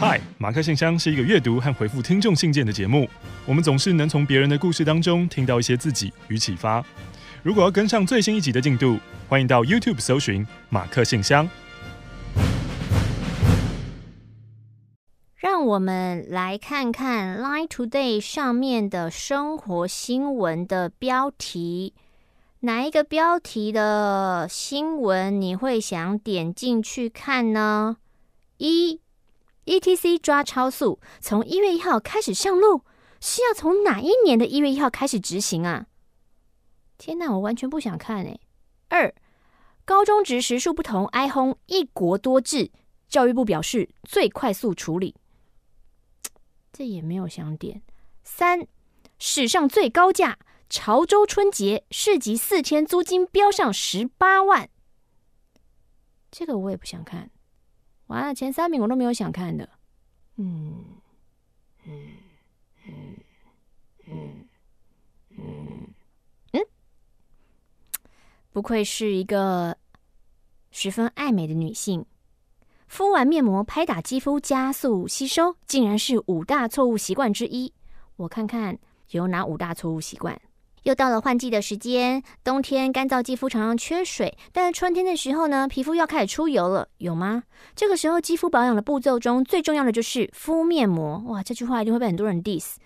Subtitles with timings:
[0.00, 3.06] 嗨，马克信箱是一个阅读和回复听众信件的节目。
[3.44, 6.82] 我们总是能从别人的故事当中听到一些自己与启发。
[7.42, 11.46] 如果要跟上最新一集的进度，欢迎到 YouTube 搜寻马克信箱。
[15.36, 21.92] 让我们来看看 Line Today 上面的生活新闻的标题，
[22.60, 27.98] 哪一个标题的新闻你会想点进去看呢？
[28.56, 29.02] 一
[29.70, 32.84] ETC 抓超速，从一月一号开始上路，
[33.20, 35.86] 是要从哪一年的一月一号开始执行啊？
[36.98, 38.40] 天哪，我完全不想看诶。
[38.88, 39.14] 二，
[39.84, 42.72] 高中职时数不同，哀轰一国多制，
[43.08, 45.14] 教育部表示最快速处理，
[46.72, 47.80] 这也没有想点。
[48.24, 48.66] 三，
[49.20, 54.68] 史上最高价，潮州春节市集四天租金飙上十八万，
[56.32, 57.30] 这个我也不想看。
[58.10, 59.68] 完了，前三名我都没有想看的。
[60.36, 60.84] 嗯
[61.86, 62.12] 嗯
[62.84, 63.16] 嗯
[64.08, 64.48] 嗯
[65.38, 65.94] 嗯
[66.52, 66.60] 嗯，
[68.50, 69.78] 不愧是一个
[70.72, 72.04] 十分爱美的女性。
[72.88, 77.72] 敷完面膜拍打肌肤加速吸收，竟然是五大错误习惯之一。
[78.16, 78.76] 我看看
[79.10, 80.40] 有哪五大错误习惯。
[80.84, 87.42] 又到了换季的时间，冬天干燥肌肤常常缺水，但是春天的时候呢，皮肤要开始出油了，有吗？
[87.76, 91.18] 这个时候肌肤保养的步骤中最重要的就是敷面膜。
[91.26, 92.76] 哇，这句话一定会被很多人 diss。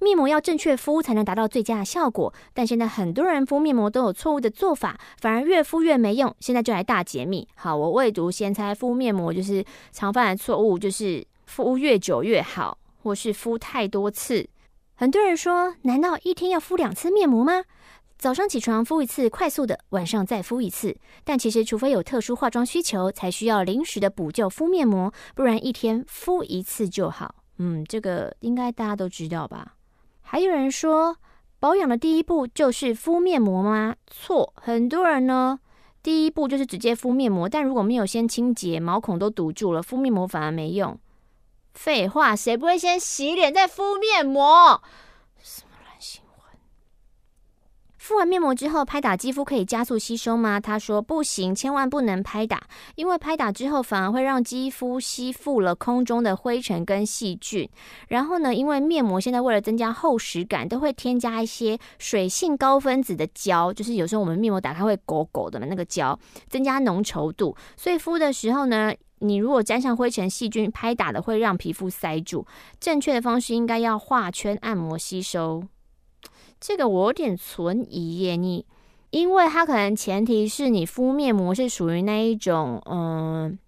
[0.00, 6.34] 面膜要正确敷才能达到最佳的效果，但现在很多人敷面膜都有错误的做法，反而越敷越没用。
[6.40, 7.46] 现在就来大解密。
[7.54, 14.44] 好，我未读先猜，敷面膜就是常犯的错误，就是敷越久越好，或是敷太多次。
[14.96, 17.64] 很多人说，难道一天要敷两次面膜吗？
[18.16, 20.96] 早上起床敷一次快速的，晚上再敷一次。
[21.24, 27.34] 但其实，除非有特殊化妆需求，才需要临时的补救敷面膜，不然一天敷一次就好。
[27.58, 29.74] 嗯，这个应该大家都知道吧？
[30.22, 31.16] 还有人说，
[31.58, 33.96] 保养的第一步就是敷面膜吗？
[34.06, 35.58] 错，很多人呢，
[36.02, 40.96] 第一步就是直接敷面膜，但如果没有先清洁，毛孔都堵住了，敷面膜反而没用。
[41.74, 44.80] 废话，谁不会先洗脸再敷面膜？
[45.42, 46.58] 什么烂新闻？
[47.98, 50.60] 敷完面膜之后拍打肌肤可以加速吸收吗？
[50.60, 52.62] 他说不行，千万不能拍打，
[52.94, 57.68] 因为拍打之后反而会让肌肤吸附了空中的灰尘跟细菌。
[58.08, 66.18] 然后呢，因为面膜现在为了增加厚实感，都会添加一些水性高分子的胶，就是有时候我们面膜打开会狗狗的那个胶，
[66.48, 67.56] 增加浓稠度。
[67.76, 72.46] 所以敷的时候呢，你如果沾上灰尘、细菌，拍打的会让皮肤塞住。
[72.78, 75.64] 正确的方式应该要画圈按摩吸收。
[76.60, 78.64] 这个我有点存疑耶，你，
[79.10, 83.58] 因为它可能前提是你敷面膜是属于那一种，嗯。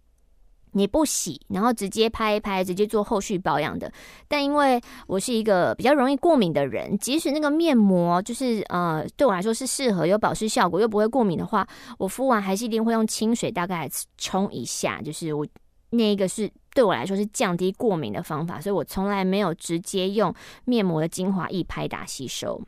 [0.76, 3.90] 你不洗，然后直接拍一拍，直接做后续保养的。
[4.28, 11.66] 但因为我是一个比较容易过敏的人，即使那个面膜就是呃对我来说是适合有保湿效果又不会过敏的话，
[11.96, 13.88] 我敷完还是一定会用清水大概
[14.18, 15.00] 冲一下。
[15.00, 15.46] 就是我
[15.88, 20.34] 那一个是对我来说是降低过敏的方法，所以我从来没有直接用
[20.66, 22.60] 面膜的精华液拍打吸收。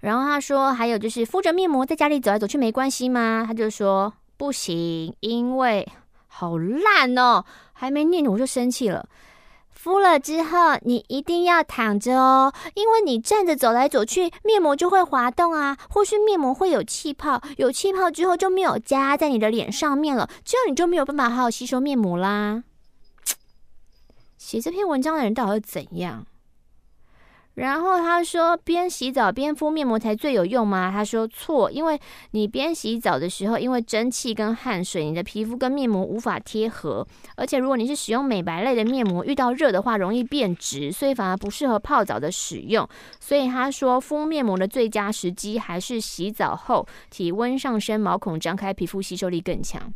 [0.00, 3.44] 然后他说还有就是敷着面膜在家里走来走去没关系吗？
[3.46, 5.86] 他就说不行，因为。
[6.36, 7.44] 好烂哦！
[7.72, 9.08] 还没念我就生气了。
[9.70, 22.64] 敷了之后，你一定要躺着哦，因为你站着走来走去，面膜就会滑动啊，或是面膜会有气泡，有气泡之后就没有加在你的脸上面了，这样你就没有办法好好吸收面膜啦。
[24.36, 26.26] 写这篇文章的人到底是怎样？
[27.54, 30.90] 然后他说，边洗澡边敷面膜才最有用吗？
[30.90, 32.00] 他说错，因为
[32.32, 37.06] 你边洗澡的时候，因为蒸汽跟汗水，你的皮肤跟面膜无法贴合，
[37.36, 42.88] 而且如果你是使用美白类的面膜，遇到热的话容易变质，所以反而不适合泡澡的使用。
[43.20, 49.94] 所以他说，敷面膜的最佳时机还是洗澡后，体温上升，毛孔张开，皮肤吸收力更强。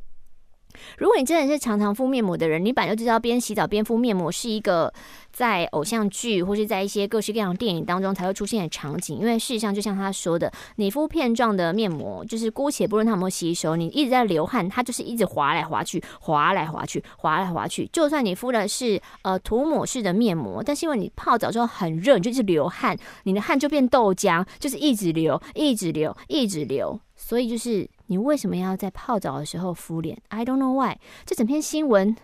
[0.99, 4.93] 如果你真的是常常敷面膜的人，你本来就知道边洗澡边敷面膜是一个
[5.33, 9.19] 在偶像剧或是在一些各式各样的电影当中才会出现的场景。
[9.19, 17.89] 因为事实上，就像他说的，你敷片状的面膜，就是姑且不论它有没有吸收，你一直在流汗，它就是一直滑来滑去，滑来滑去，滑来滑去。
[17.93, 26.99] 就算你敷的是呃涂抹式的面膜，但是因为你泡澡之后很热，你就一直流汗，你的汗就变豆浆，就是一直流，一直流，一直流。
[27.17, 27.89] 所以就是。
[28.09, 30.97] 你为什么要在泡澡的时候敷脸？I don't know why。
[31.25, 32.17] 这整篇新闻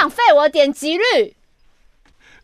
[0.00, 1.36] 浪费我点击率。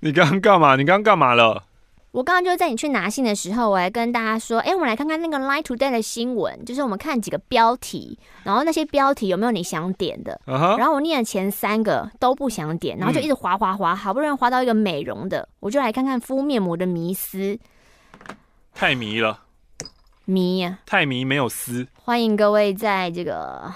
[0.00, 0.76] 你刚刚干嘛？
[0.76, 1.64] 你刚刚干嘛了？
[2.12, 10.78] 我刚刚就在你去拿信的时候，我还跟大家说，哎，我们来看看那个 Line Today 的新闻，就是我们看几个标题，然后那些标题有没有你想点的？Uh huh.
[10.78, 17.58] 然后我念了前三个都不想点，然后就一直滑滑滑，好不容易滑到一个美容的，我就来看看敷面膜的迷思。
[18.74, 19.42] 太迷了，
[20.30, 21.88] 迷呀，太迷没有思。
[21.94, 23.72] 欢迎各位在这个。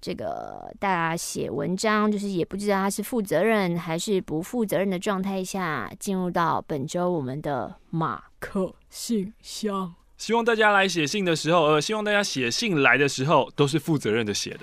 [0.00, 9.94] 这个大家写文章，就是也不知道他是负责任还是不负责任的状态下，进入到本周我们的马克信箱。
[10.16, 14.62] 希望大家来写信的时候，呃，希望大家写信来的时候都是负责任的写的。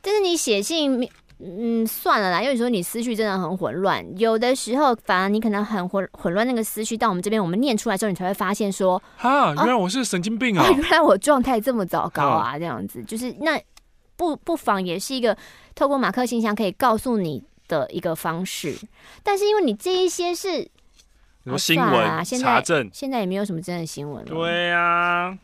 [0.00, 1.08] 但是你写信，
[1.42, 13.60] 嗯，算了啦，因为你说你思绪真的很混乱，有的时候反而你可能很混混乱那个思绪，到我们这边我们念出来之后，你才会发现说，哈，原来我是神经病啊，啊， 原来我状态这么糟糕啊，这样子就是那。
[14.16, 15.34] 不不妨也是一个
[15.74, 18.76] 透过马克信箱可以告诉你的一个方式，
[19.22, 20.60] 但是因为你这一些是
[21.42, 24.30] 什么新闻啊，现在查证，现在也没有什么真的新闻了。
[24.30, 25.38] 对呀、啊，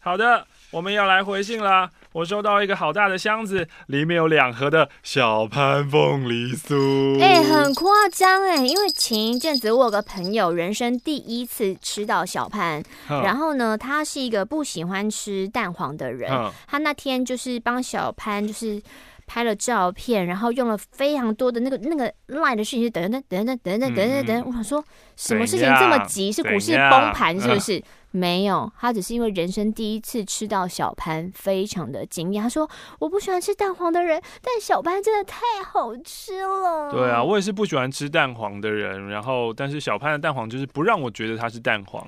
[0.00, 1.90] 好的，我们要来回信啦。
[2.12, 7.18] 我收到一个好大的箱子，里面有两盒的小潘凤梨酥。
[7.20, 16.30] 哎、欸，很夸张哎，因为前一阵子我有个朋友人生第一次吃到小潘，然后呢，他是一个不喜欢吃蛋黄的人，
[16.66, 18.82] 他那天就是帮小潘就是
[19.26, 24.84] 拍了照片，然后用了非常多的那个那个 line 的讯息，等等等等等等等等等，我想说
[25.16, 26.30] 什么事情这么急？
[26.30, 27.82] 是股市崩盘是不是？
[28.10, 32.42] 没有，他只是因为人生第一次吃到小潘，非常的惊讶。
[32.42, 32.68] 他说
[32.98, 39.08] ：“我不喜欢吃蛋黄的人，但小潘真的太好吃了。”对啊，我也是不喜欢吃蛋黄的人。
[39.08, 42.06] 然后，但是小潘的蛋黄就是不让我觉得它是蛋黄，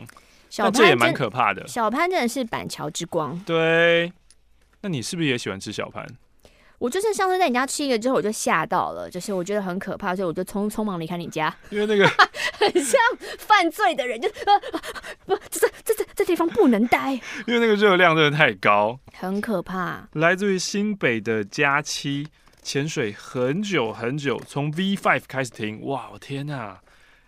[0.48, 1.66] 小潘这也蛮可怕的。
[1.66, 3.38] 小潘真的是板桥之光。
[3.44, 4.10] 对，
[4.80, 6.06] 那你是不是也喜欢吃小潘？
[6.80, 11.54] 我就是上次在你家吃一个之后，我就吓到了，就是我觉得很可怕，所以我就匆匆忙离开你家。
[11.68, 12.08] 因为那个
[12.58, 12.98] 很像
[13.36, 14.56] 犯罪的人，就啊
[15.26, 17.12] 不，这这这这地方不能待。
[17.46, 20.08] 因为那个热量真的太高，很可怕。
[20.14, 22.26] 来自于新北的佳期，
[22.62, 26.78] 潜水很久很久，从 V Five 开始听，哇，我天呐！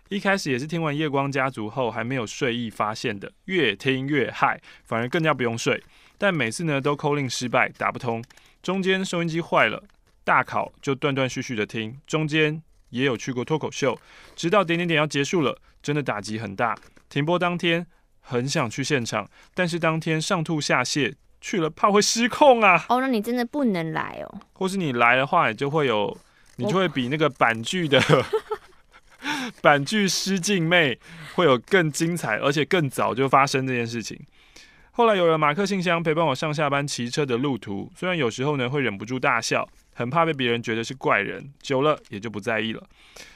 [0.09, 5.83] 一开始也是听完夜光家族后还没有睡意发现的，越听越嗨，反而更加不用睡。
[6.17, 8.23] 但每次呢都 call in 失败，打不通。
[8.63, 9.83] 中间收音机坏了，
[10.23, 13.99] 大考就断断续续的听，中间也有去过脱口秀，
[14.37, 16.73] 直到点点点要结束了，真的打击很大。
[17.09, 17.85] 停播当天
[18.21, 22.85] 很想去现场，但是当天上吐下泻，去了怕会失控啊。
[22.87, 24.39] 哦，那你真的不能来哦。
[24.53, 26.17] 或是你来的话，你就会有，
[26.55, 28.01] 你就会比那个板剧的
[29.61, 30.97] 板剧失禁妹
[31.35, 34.17] 会有更精彩，而且更早就发生这件事情。
[34.95, 42.83] 后来有了马克信箱陪伴我上下班骑车的路途，虽然有时候呢会忍不住大笑，很怕被别人觉得是怪人，久了也就不在意了。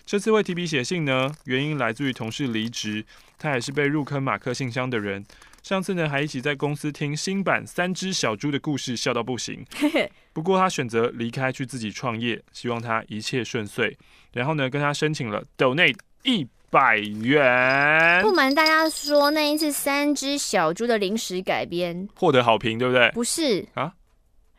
[0.06, 3.04] 这次会提笔写信呢，原因来自于同事离职，
[3.39, 5.25] 他也是被入坑马克信箱的人。
[5.63, 9.65] 上次呢还一起在公司听新版三只小猪的故事，笑到不行。
[10.33, 13.98] 不过他选择离开去自己创业，希望他一切顺遂。
[14.33, 16.48] 然后呢跟他申请了 Donate 一。
[16.69, 18.22] 百元。
[18.22, 23.10] 不瞒大家说，那一次三只小猪的临时改编获得好评，对不对？
[23.12, 23.94] 不是啊，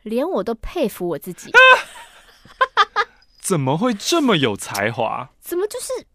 [0.03, 1.51] 连我都佩服我自己。
[3.39, 5.29] 怎么会这么有才华？
[5.39, 6.05] 怎么就是？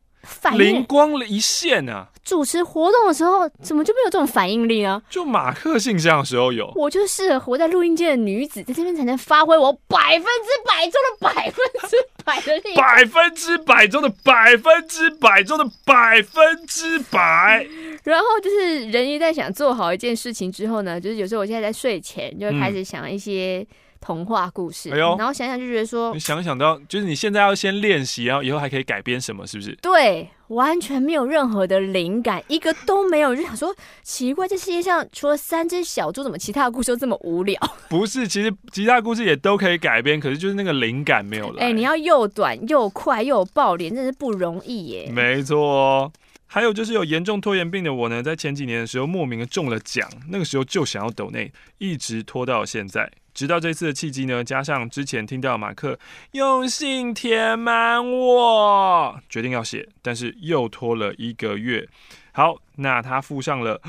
[0.56, 2.08] 灵光了一现啊！
[2.24, 5.02] 主持活动的时候，怎么就没有这种反应力呢？
[5.10, 6.72] 就马克信箱的时候有。
[6.74, 11.54] 我就适合活在录音间的女子，在这边才能发挥我百分之百中的百分
[11.90, 12.74] 之百的力。
[12.74, 17.66] 百分之百中的百分之百中的百分之百。
[18.04, 23.66] 然后就是人一旦想做好一件事情之后呢，就是有时候我现在在睡前就会开始想一些。
[24.04, 29.74] 童话故事，哎呦，然后想想就觉得说，你想想到，就是你现在要先练习，然后以后还可以改编什么，是不是？
[29.80, 37.58] 对，完全没有任何的灵感，一个都没有，就想说奇怪，这世界上除了三只小猪，怎么其他的故事都这么无聊？
[37.88, 41.62] 不是，其实其他故事也都可以改编，可是就是那个灵感没有了。
[41.62, 45.10] 哎，你要又短又快又有爆点，真是不容易耶。
[45.10, 46.12] 没错，
[46.46, 53.10] 还有就是有严重拖延病的我呢，在前几年的时候莫名的中了奖，那个时候就想要抖内，一直拖到现在。
[53.34, 55.98] 直到这次的契机呢，加上之前听到马克
[56.32, 61.88] 用信填满我，决定要写，但是又拖了一个月。
[62.32, 63.80] 好，那他附上了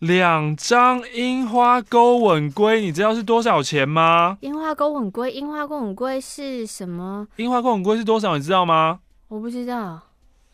[0.00, 4.36] 两张樱花钩吻龟，你知道是多少钱吗？
[4.40, 7.28] 樱花钩吻龟，樱花钩吻龟是什么？
[7.36, 8.36] 樱花钩吻龟是多少？
[8.36, 8.98] 你知道吗？
[9.28, 10.00] 我不知道。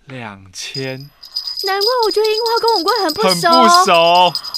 [0.04, 1.10] 两千。
[1.64, 3.92] 难怪我觉得樱花钩吻鲑很不熟，很不熟。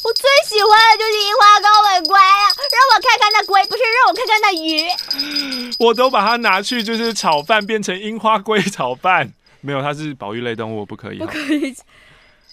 [0.05, 2.45] 我最喜欢的就是樱花钩吻鲑啊！
[2.71, 5.75] 让我看看那龟，不是让我看看那鱼。
[5.81, 9.33] 我都把它拿去就是炒饭，变成樱花龟炒饭。
[9.63, 11.19] 没有，它是保育类动物，不可以。
[11.19, 11.75] 不可以。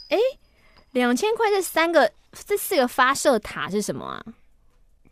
[0.10, 0.18] 哎，
[0.92, 2.10] 两千块这三个
[2.46, 4.24] 这四个发射塔是什么啊？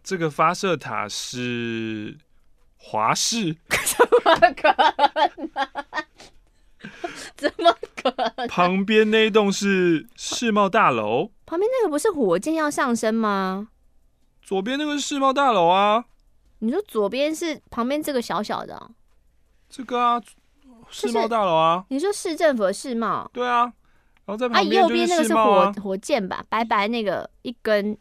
[0.02, 2.16] 这个发射塔是
[2.78, 3.56] 华氏？
[3.68, 4.74] 怎么可
[5.38, 5.50] 能？
[7.36, 7.76] 怎么？
[8.50, 11.32] 旁边那一栋是世贸大楼？
[11.46, 13.70] 旁边那个不是火箭要上升吗？
[14.42, 16.06] 左边那个是世贸大楼啊。
[16.60, 18.92] 你说左边是旁边这个小小的？
[19.70, 20.22] 这个啊，
[20.90, 21.86] 世贸大楼啊。
[21.90, 23.30] 你说市政府的世贸？
[23.34, 23.74] 对啊。
[24.26, 26.44] 然后在旁边、啊、右边那个是火火箭吧？
[26.50, 27.98] 白白那个一根。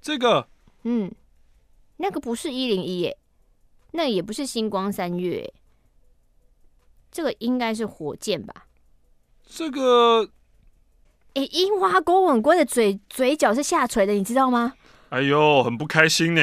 [0.00, 0.48] 这个。
[0.84, 1.10] 嗯。
[1.98, 3.16] 那个不是一零一耶，
[3.92, 5.50] 那个、也不是星光三月，
[7.10, 8.65] 这个应该是火箭吧？
[9.48, 10.28] 这个，
[11.34, 14.74] 哎、欸，樱花钩吻鲑的嘴嘴角是下垂的，你知道吗？
[15.10, 16.42] 哎呦，很不开心呢。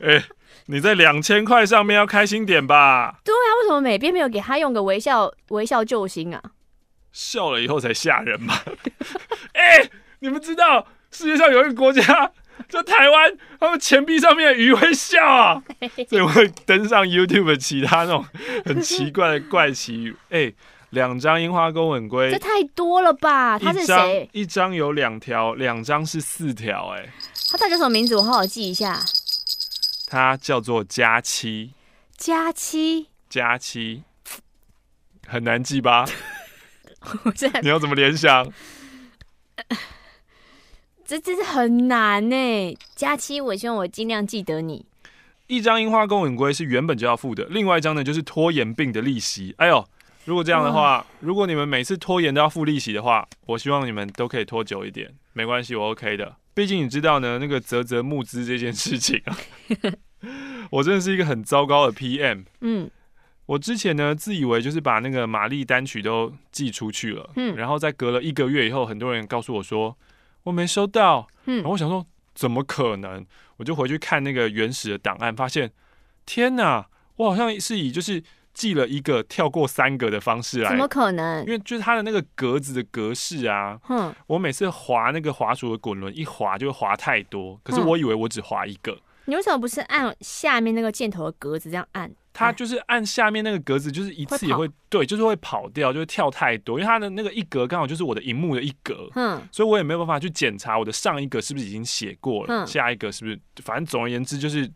[0.00, 0.24] 哎、欸，
[0.66, 3.20] 你在两千块上面要开心点吧？
[3.24, 6.42] 对啊，为什么每边没有给他用个微笑微笑救星啊？
[7.12, 8.54] 笑了以后才吓人嘛。
[9.52, 12.32] 哎、欸，你们知道世界上有一个国家？
[12.68, 15.62] 就台湾，他们钱币上面的鱼会笑啊，
[16.08, 18.24] 所以会登上 YouTube 其他那种
[18.64, 20.16] 很奇怪的怪奇鱼。
[20.28, 20.54] 哎、欸，
[20.90, 23.58] 两张樱花钩吻鲑，这太多了吧？
[23.58, 24.28] 他是谁？
[24.32, 26.94] 一张有两条，两张是四条。
[26.96, 27.08] 哎，
[27.50, 28.16] 他到底叫什么名字？
[28.16, 29.00] 我好好记一下。
[30.06, 31.72] 他叫做佳期。
[32.16, 33.06] 佳期。
[33.28, 34.02] 佳期。
[35.26, 36.04] 很难记吧？
[37.36, 38.52] 在你要怎么联想？
[41.06, 44.86] 这真是很难呢，佳期，我希望我尽量记得你。
[45.46, 49.54] 一张樱花钩吻鲑是原本就要付的，另外一张呢就是拖延病的利息。
[49.58, 49.84] 哎呦，
[50.24, 56.36] 如果这样的话，如果你们每次拖延都要付利息的话，我希望你们都可以拖久一点，没关系，我 OK 的。
[56.54, 59.36] 毕竟你知道呢，那个啧啧募资这件事情啊，
[60.70, 62.44] 我真的是一个很糟糕的 PM。
[62.60, 62.90] 嗯，
[63.46, 69.96] 我之前呢自以为就是把那个玛丽单曲都寄出去了，嗯，然后在隔了一个月以后，很多人告诉我说。
[70.44, 73.26] 我没收到，嗯，然后我想说，怎么可能？
[73.58, 75.70] 我就回去看那个原始的档案，发现，
[76.24, 78.24] 天哪，我好像是以就是
[78.60, 81.42] 寄了一个跳过三个的方式来，怎么可能？
[81.46, 88.98] 因为就是它的那个格子的格式啊，嗯，我每次滑那个滑鼠的滚轮一滑就会滑太多，可是我以为我只滑一个。
[89.24, 92.10] 你为什么不是按下面那个箭头的格子这样按？
[92.32, 104.70] 它就是按下面那个格子，就是一次也会，会对，就是会跑掉，就会跳太多，因为它的那个一格刚好就是我的荧幕的一格，嗯，所以我也没有办法去检查我的上一格是不是已经写过了，嗯，下一个是不是，反正总而言之就是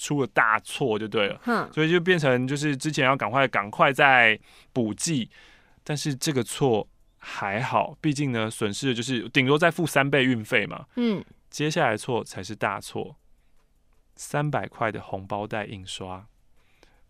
[0.00, 4.40] 出了大错就对了，嗯，所以就变成就是之前要赶快赶快再
[4.72, 5.30] 补记，
[5.84, 6.88] 但是这个错
[7.18, 13.14] 还好，毕竟呢损失的就是顶多再付三倍运费嘛，嗯，接下来错才是大错，
[14.16, 16.26] 三百块的红包袋印刷。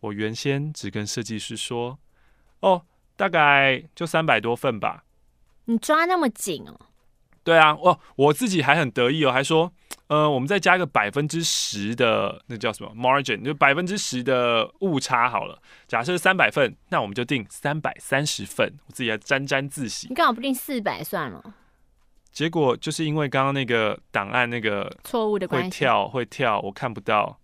[0.00, 1.97] 我原先只跟设计师说，
[2.59, 5.04] 哦，大概就三百多份吧。
[5.66, 6.89] 你抓那么紧哦？
[7.50, 9.73] 对啊，哦，我自己还很得意哦，还说，
[10.07, 15.61] 呃，我们再加个百分之十的那叫什么 margin，就百分之十的误差好了。
[15.88, 18.73] 假设三百份，那我们就定三百三十份。
[18.87, 20.07] 我自己还沾沾自喜。
[20.09, 21.42] 你干嘛不定四百算了？
[22.30, 27.40] 结果就是因为刚刚那个档案那个错误的关系，会跳会跳，我看不到。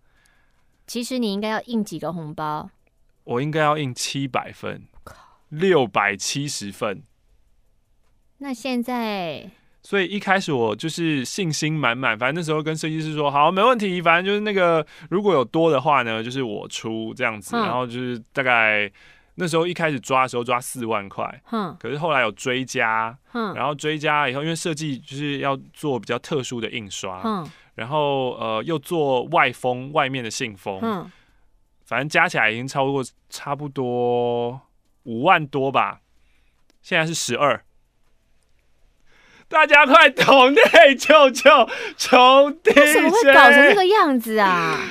[0.85, 2.69] 其实你应该要印几个红包？
[3.25, 4.87] 我应该要印七百份，
[5.49, 7.03] 六百七十份。
[8.37, 9.49] 那现在，
[9.81, 17.55] 所以一开始我就是信心满满，反正那时候跟设计师说好，没问题，反正就是那个如果有多的话呢，就是我出这样子。
[17.55, 18.91] 嗯、然后就是大概
[19.35, 27.49] 那时候一开始抓的时候抓四万块，嗯，可是后来有追加，嗯，然后追加以后，因为设计就是要做比较特殊的印刷，嗯。
[27.75, 31.11] 然后呃，又做外封，外面的信封，嗯，
[31.85, 34.59] 反正加起来已经超过差不多
[35.03, 36.01] 五万多吧。
[36.81, 37.63] 现在是十二，
[39.49, 40.61] 大家快投内
[40.97, 41.49] 救救
[41.97, 42.71] 求弟！
[42.75, 44.47] 为什么会搞成这个样子啊？
[44.47, 44.81] 啊！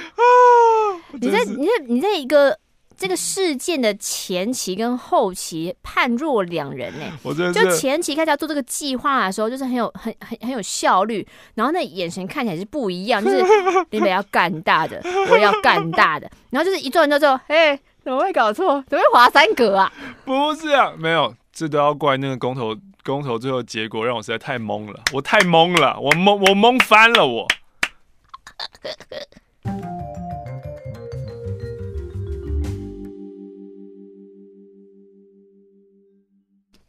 [1.21, 2.59] 你在你在你在一个。
[2.99, 7.05] 这个事件的前期跟后期判若两人呢。
[7.23, 13.45] 我真的就前期开始要做这个计划的时候，就是很有很很很有效率，然后那眼神看起来是不一样， 就是
[13.91, 14.99] 林北要干大的，
[15.29, 18.83] 我要干大的，然后就是一做完之后，哎，怎么会搞错？
[18.89, 19.93] 怎么会滑三格啊？
[20.25, 22.75] 不是啊，没有，这都要怪那个公投，
[23.07, 27.47] 公投最后结果让我实在太懵了，我太懵了，我懵，我懵翻了，我。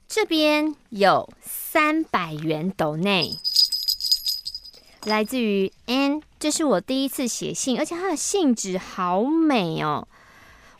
[0.07, 3.37] 这边有三百元斗内，
[5.03, 10.07] 来自于 N，这是我第一次写信，而且它的信纸好美哦。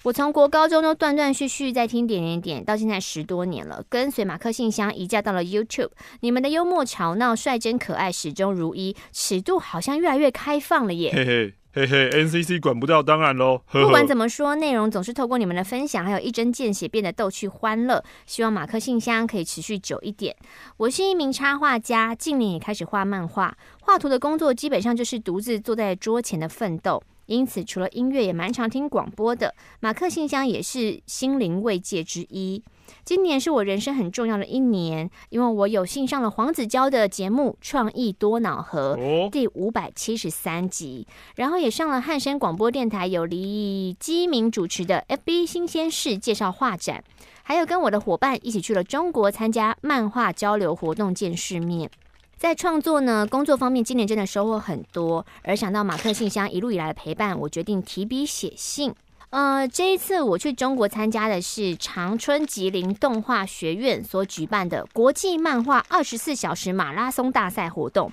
[0.08, 5.90] 我从国高中都断断续续在听点点点，到现在十多年了，跟随马克信箱移驾到了 YouTube。
[6.22, 11.12] 你们的幽默吵闹、率真可爱，始终如一，尺度好像越来越开放了耶。
[11.14, 13.62] 嘿嘿嘿嘿，NCC 管不到，当然喽。
[13.70, 18.02] 不管怎么说，内容总是透过你们的分享，还有一针见血，变得逗趣欢乐。
[18.26, 20.34] 希望马克信箱可以持续久一点。
[20.78, 27.04] 我是一名插画家，近年也开始画漫画，画图的工作基本上就是独自坐在桌前的奋斗。
[27.28, 29.54] 因此，除了音乐，也蛮常听广播的。
[29.80, 32.64] 马克信箱也是心灵慰藉之一。
[33.04, 38.98] 今年是我人生很重要的一年，因为我有幸上了黄子佼的节目《创意多脑盒》
[39.30, 41.06] 第五百七十三集，
[41.36, 47.04] 然后也上了汉声广播电台有李基明主持的 FB 新鲜事介绍画展，
[47.44, 51.90] 还有跟我的伙伴一起去了中国参加漫画交流活动，见世面。
[52.38, 55.26] 在创作呢，工作方面，今年真的收获很多。
[55.42, 58.94] 而想到马克信箱一路以来的陪伴，我决定提笔写信。
[59.30, 68.12] 呃，这一次我去中国参加的是长春吉林动画学院所举办的国际漫画二十四小时马拉松大赛活动。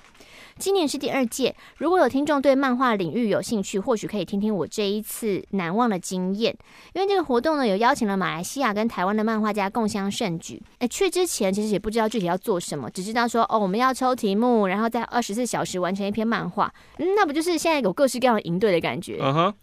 [0.57, 6.55] 今年是第二届，如果有听众对漫画领域有兴趣，或许可以听听我这一次难忘的经验。
[6.93, 10.61] 因为这个活动呢，有邀请了马来西亚跟台湾的漫画家共襄盛举。
[10.79, 16.73] 诶，去之前其实也不知道具体要做什么，只知道说哦，我们要抽题目，然后在二十四小时完成一篇漫画。
[16.97, 19.17] 那不就是现在有各式各样的营队的感觉？
[19.21, 19.53] 嗯哼。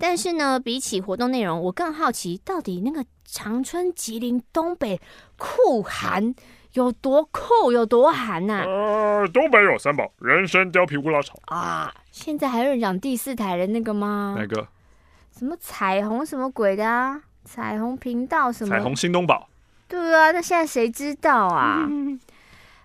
[0.00, 5.00] 但是呢，比起活动内容，我更好奇到底那个长春、吉林、东北
[5.36, 6.34] 酷寒。
[6.74, 8.64] 有多酷，有多寒呐、啊？
[8.64, 11.92] 呃，东北有三宝：人参、貂皮、乌拉草啊。
[12.12, 14.36] 现在还有人讲第四台的那个吗？
[14.38, 14.64] 哪个？
[15.36, 17.20] 什么彩虹什么鬼的啊？
[17.44, 18.70] 彩虹频道什么？
[18.70, 19.48] 彩虹新东宝。
[19.88, 21.84] 对啊，那现在谁知道啊？
[21.90, 22.20] 嗯、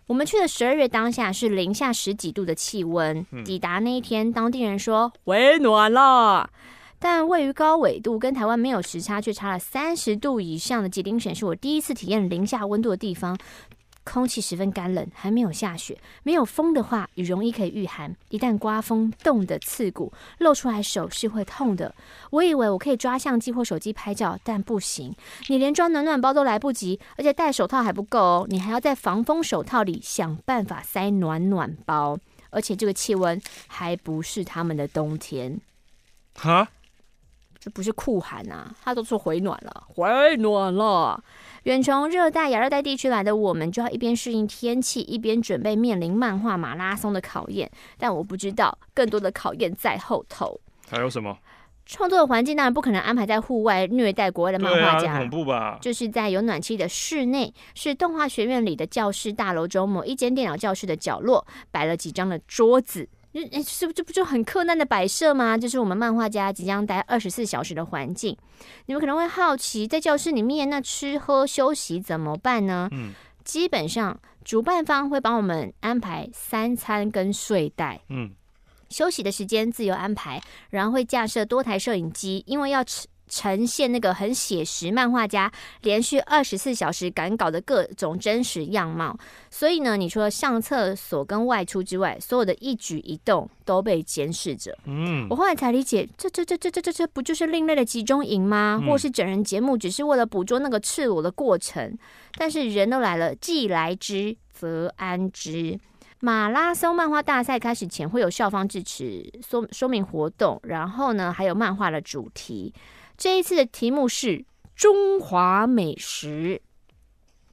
[0.08, 6.50] 我们去的十二月当下是零下十几度的气温，嗯、抵达那一天，当地人说回暖了。
[7.00, 13.38] 但位于高纬度，跟台湾没有时差，却差了三十度以上的吉林省，是我第一次体验零下温度的地方。
[14.04, 18.16] 空气十分干冷，还没有下雪，没有风的话，羽绒衣可以御寒。
[18.30, 21.92] 一旦刮风，冻得刺骨，露出来手是会痛的。
[22.30, 25.16] 我以为我可以抓相机或手机拍照，但不行，
[25.48, 32.16] 你连装暖暖包都来不及，而且戴手套还不够哦，你还要在防风手套里想办法塞暖暖包，
[32.51, 35.60] 而且这个气温还不是他们的冬天，
[36.36, 36.68] 哈。
[37.66, 41.20] 这不是酷寒啊，它都是回暖了，回暖了。
[41.64, 47.68] 远从热带、亚热带地区来的我们，就要一边适应天气，一边准备面临漫画马拉松的考验。
[47.98, 50.62] 但我不知道，更多的考验在后头。
[50.88, 51.36] 还有什么？
[51.88, 55.80] 创作的环境当然不可能安排在户外虐待国外的漫画家，啊、恐怖吧？
[55.82, 63.10] 就是在有暖气的室内，是动画学院里的教室大楼中某一间电脑教室的角落，摆了几张的桌子。
[63.52, 65.58] 哎，是不这不就很困难的摆设吗？
[65.58, 68.38] 这是我们漫画家即将待二十四小时的环境。
[68.86, 72.88] 你们可能会好奇，在教室里面那吃喝休息怎么办呢？
[72.92, 78.00] 嗯，基本上主办方会帮我们安排三餐跟睡袋。
[78.10, 78.32] 嗯，
[78.90, 83.08] 休息的时间自由安排，然后会架设多台摄影机，因为要吃。
[83.27, 89.18] 呈现那个很写实漫画家连续二十四小时赶稿的各种真实样貌，
[89.50, 94.77] 所以呢，你除了上厕所跟外出之外，所有的一举一动都被监视着。
[94.85, 98.81] 嗯，我后来才理解，这这这这这这这不就是另类的集中营吗？
[98.88, 101.98] 或是整人节目，只是为了捕捉那个赤裸的过程？
[102.38, 105.79] 但是人都来了，既来之则安之。
[106.22, 112.74] 马拉松漫画大赛开始前会有校方致辞说说明活动，然后呢，还有漫画的主题。
[113.18, 114.44] 这一次的题目是
[114.75, 116.62] 中华美食，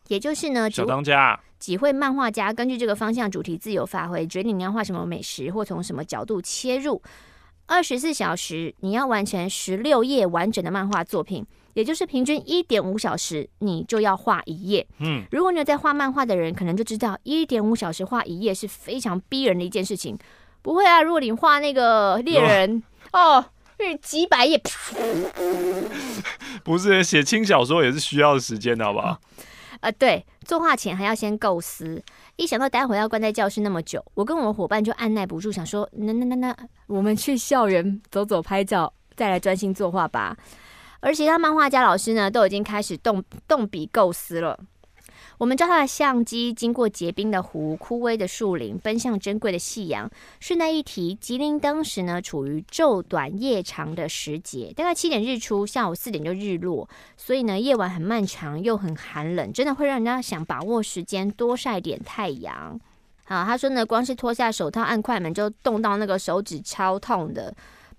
[0.09, 7.01] 也就是呢，小当家几位漫画家根据这个方向主题自由发挥，决定你要画什么美食或从什么角度切入。
[7.67, 14.85] 二十四小时你要完成十六页完整的漫画作品，也就是平均一点五小时，你就要画一页。
[14.99, 20.19] 嗯，如果你有在画漫画的人，可能就知道一点五小时画一页是非常逼人的一件事情。
[20.61, 23.37] 不会啊，如果你画那个猎人哦。
[23.37, 23.45] 哦
[23.83, 24.61] 是几百页，
[26.63, 29.09] 不是写轻小说也是需要的时间的，好不好？
[29.09, 32.01] 啊、呃，对，作画前还要先构思。
[32.37, 40.37] 一想到待会要关在教室那么久，我跟我的伙伴就按耐不住，想说，那那那那，我们去校园走走拍照，再来专心作画吧。
[41.01, 44.57] 而其他漫画家老师呢，都已经开始动动笔构思了。
[45.43, 50.09] 我们照他的相机，经过结冰的湖、枯萎的树林，奔向珍贵的夕阳。
[50.39, 62.81] 顺带一提，吉林当时呢处于昼短夜长的时节，大概七点日出，下午四点就日落，所以呢夜晚很漫长又很寒冷，真的会让人家想把握时间多晒点太阳。
[63.25, 67.53] 好，他说呢，光是脱下手套按快门就冻到那个手指超痛的。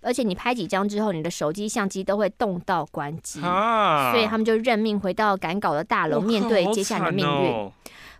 [0.03, 7.51] 而且你拍几张之后，你的手机相机都会动到关机，啊，所以他们就任命回到赶稿的大楼，面对接下来的命运。
[7.51, 7.71] 哦、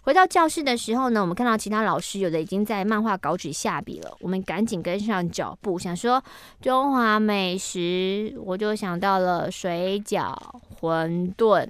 [0.02, 6.24] 回到教室的时候呢，我们看到其他老师有的已经在漫画稿纸下笔了，我们赶紧跟上脚步，想说
[6.62, 10.36] 中华美食，我就想到了水饺、
[10.80, 11.68] 馄饨。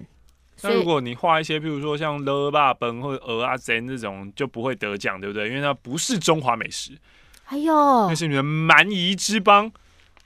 [0.62, 5.50] 那如果你画一些，譬如说像勒霸本或者鹅啊煎这种，就不会得奖，对不对？
[5.50, 6.98] 因为它不是中华美食。
[7.48, 7.74] 哎呦，
[8.08, 9.70] 那是你们蛮夷之邦，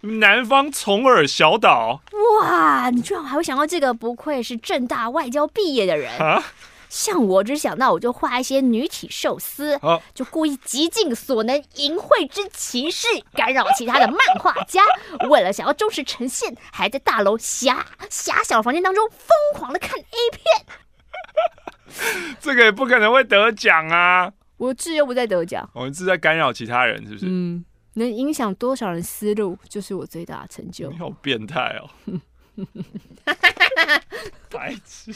[0.01, 2.01] 南方从耳小岛。
[2.41, 6.43] 哇，你居然还会想到这个，不愧是正大外交毕业的人啊！
[6.89, 14.81] 像我只想到我就画一些女体寿司，啊、就故意极尽所能淫秽之歧视，干扰其他的漫画家。
[15.29, 20.65] 为了想要忠实呈现，还在大楼狭狭小的房间当中疯狂的看 A 片。
[22.39, 24.31] 这个也不可能会得奖啊！
[24.55, 27.25] 我字又不在得奖，我们是在干扰其他人，是不是？
[27.27, 27.65] 嗯，
[27.97, 30.89] 能影响多少人思路，就是我最大的成就。
[30.89, 31.89] 你好变态哦！
[34.49, 35.13] 白痴。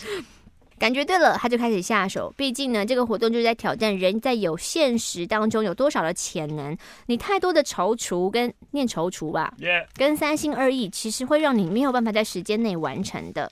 [0.78, 2.34] 感觉对了，他就开始下手。
[2.36, 6.76] 毕竟呢，这个活动就是在挑战人在有现实当中有多少的潜能。
[7.06, 9.54] 你太多的踌躇跟念踌躇吧.
[9.94, 13.52] 跟三心二意，其实会让你没有办法在时间内完成的。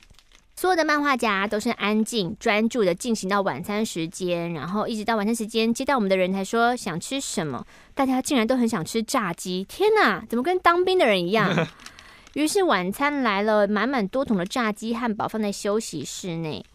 [0.59, 7.65] 所有的漫画家都是安静专注的进行到晚餐时间，然后一直到晚餐时间接待我们的人才说想吃什么。
[7.95, 11.65] 大家竟然都很想吃炸鸡，天哪，怎么跟当兵的人一样？
[12.35, 16.65] 于是晚餐来了，满满多桶的炸鸡汉堡放在休息室内。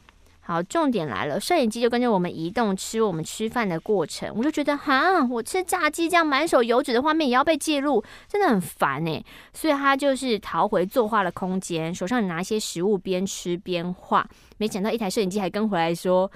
[0.47, 4.31] 好，重点来了，摄影机就跟着我们移动，吃我们吃饭的过程。
[4.37, 9.25] 我就觉得，哈，我吃炸鸡这样满手油脂的画面也要被记录，真的很烦哎。
[9.55, 14.29] 所以他就是逃回作画的空间，手上拿一些食物，边吃边画。
[14.59, 16.31] 没想到一台摄影机还跟回来说，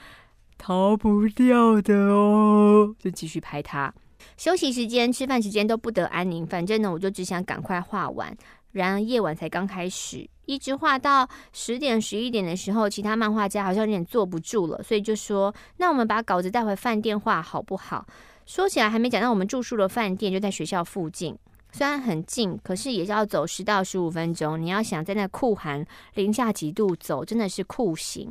[0.56, 3.92] 逃不掉的哦，就继续拍他。
[4.38, 8.34] 休息时间、吃饭时间都不得安宁，反正呢，我就只想赶快画完。
[8.72, 18.06] 然而夜晚才刚开始，一直画到十点十一点的时候，其他漫画家好像有点坐不住了，所以就说：“那我们把稿子带回饭店画好不好？”
[18.46, 21.36] 说起来还没讲到，我们住宿的饭店就在学校附近，
[21.72, 24.60] 虽然很近，可是也是要走十到十五分钟。
[24.60, 28.30] 你要想在那酷寒零下几度走，真的是酷刑。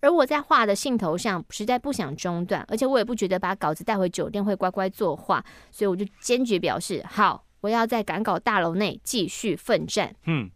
[0.00, 7.44] 而我在画的兴头上，实在不想中断，而且我也不觉得把稿子带回酒店会乖乖作画，所以我就坚决表示好。
[7.62, 10.14] 我要在赶稿大楼内继续奋战。
[10.26, 10.50] 嗯，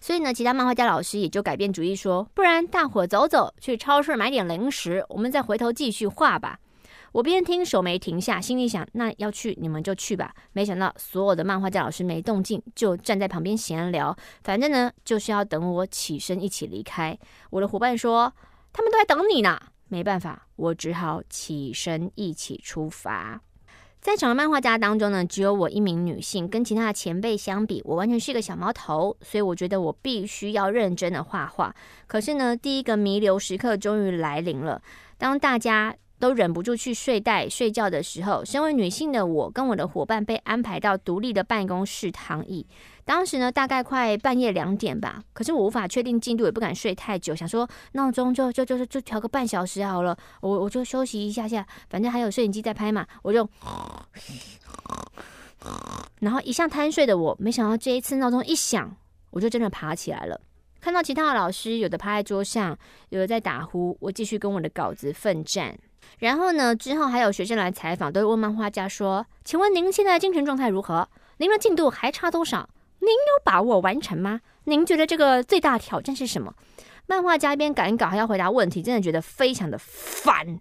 [0.00, 6.58] 所以呢，其他漫画家老师也就改变主意说，不然大伙走走，去超市买点零食，我们再回头继续画吧。
[7.12, 10.32] 我边听手没停下，心里想，那要去你们就去吧。
[10.52, 14.16] 没想到所有的漫画家老师没动静，就站在旁边闲聊。
[14.44, 17.18] 反正呢，就是要等我起身一起离开。
[17.50, 18.32] 我的伙伴说，
[18.72, 19.60] 他们都在等你呢。
[19.88, 23.40] 没办法，我只好起身一起出发。
[24.00, 31.74] 在场的漫画家当中呢，只有我一名女性，跟其他的前辈相比，我完全是一个小毛头，所以我觉得我必须要认真的画画。
[32.06, 34.80] 可是呢，第一个弥留时刻终于来临了，
[35.18, 42.64] 当大家都忍不住去睡袋睡觉的时候，身为女性的我跟我的伙伴被安排到独立的办公室躺椅。
[43.06, 53.48] 当时呢，大概快半夜两点吧，可是我无法确定进度，也不敢睡太久，想说闹钟就就就就调个半小时好了，我我就休息一下下，反正还有摄影机在拍嘛，我就，
[56.20, 58.94] 然后一向贪睡的我，没想到这一次闹钟一响，
[59.30, 60.40] 我就真的爬起来了，
[60.80, 62.78] 看到其他的老师有的趴在桌上，
[63.08, 65.76] 有的在打呼，我继续跟我的稿子奋战。
[66.18, 71.08] 然后呢，之后还有学生来采访，都会问漫画家说：“请问您现在的精神状态如何？
[71.38, 72.68] 您的进度还差多少？”
[73.02, 74.42] 您有把握完成吗？
[74.64, 76.54] 您觉得这个最大的挑战是什么？
[77.06, 80.60] 漫画家一边赶稿还要回答问题，真的觉得非常的烦。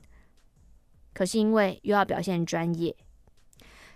[1.13, 2.95] 可是因为又要表现专业，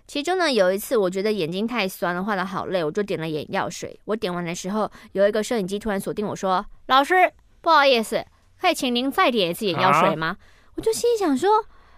[0.06, 3.98] 其中呢有一次我觉得眼睛太酸了，画得好累，我就点了眼药水。
[4.04, 8.22] 我点完的时候，有一个摄影机突然锁定我说：“老师，不好意思，
[8.60, 10.36] 可以请您再点一次眼药水吗？”
[10.74, 11.50] 啊、我就心里想说。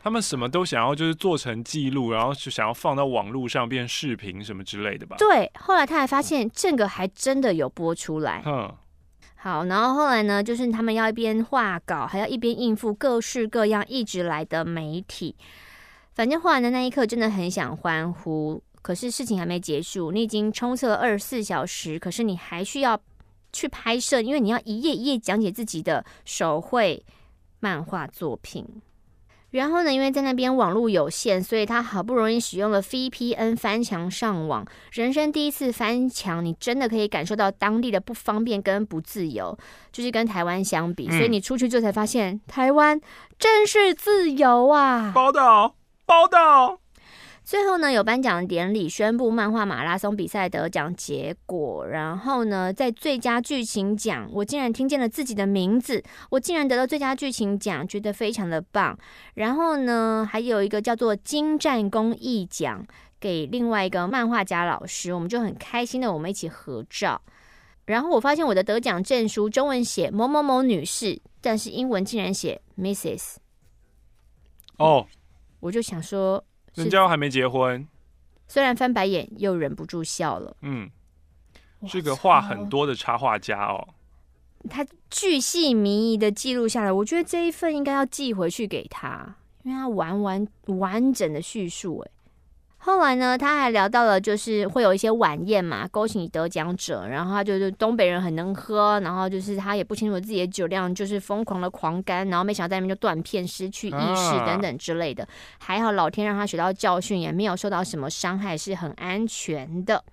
[0.02, 5.16] 他们什么都想要，就是做成记录，然后就想要放到网络上变视频什么之类的吧？
[5.18, 5.50] 对。
[5.58, 8.40] 后来他还发现这个还真的有播出来。
[8.46, 8.72] 嗯。
[9.34, 15.34] 好，然后后来呢，就是他们要一边画稿，还要一边应付各式各样一直来的媒体。
[16.14, 18.62] 反正画完的那一刻，真的很想欢呼。
[18.82, 22.96] 可是事情还没结束，你已经冲刺了二十四小时，可是你还需要
[23.52, 27.04] 去拍摄，因为你要一页一页讲解自己的手绘
[27.60, 28.66] 漫画作品。
[29.50, 34.66] 然后呢，因为在那边网络有限，所以他好不容易使用了 VPN 翻墙上网。
[34.92, 39.56] 人生第一次翻墙，你真的可以感受到当地的不方便跟不自由，
[39.92, 41.08] 就是跟台湾相比。
[41.08, 43.00] 所以你出去之后才发现，台湾
[43.38, 45.12] 真是自由啊！
[45.14, 46.80] 报道报道。
[47.46, 51.86] 最后呢，有颁奖典礼宣布漫画马拉松比赛得奖结果。
[51.86, 58.98] 然后呢，在最佳剧情奖，我竟然听见了自己的名字，我竟然得到最佳剧情奖，觉得非常的棒。
[59.34, 62.84] 然后呢，还有一个叫做精湛工艺奖，
[63.20, 67.22] 给另外一个漫画家老师，我们就很开心的，我们一起合照。
[67.84, 73.36] 然后我发现我的得奖证书中文写某某某女士，但是英文竟然写 Mrs.
[74.78, 75.06] 哦，
[75.60, 76.42] 我就想说。
[76.76, 77.86] 人家还没结婚，
[78.46, 80.56] 虽然翻白眼，又忍不住笑了。
[80.62, 80.90] 嗯，
[81.86, 83.88] 是个画很多的插画家哦。
[84.68, 92.10] 他巨细靡遗的记录下来，我觉得这一份应该要寄回去给他，因为他完完完整的叙述，哎。
[92.86, 97.04] 后来呢，他还聊到了，就是会有一些晚宴嘛，恭喜得奖者。
[97.08, 105.24] 然后他就是东北人很能喝，然后就是他也不清楚自己的酒量，就是疯狂的狂干，然后没想到在那边就断片、失去意识等等之类的。
[105.24, 110.04] 啊、还好老天让他学到教训，也没有受到什么伤害，是很安全的。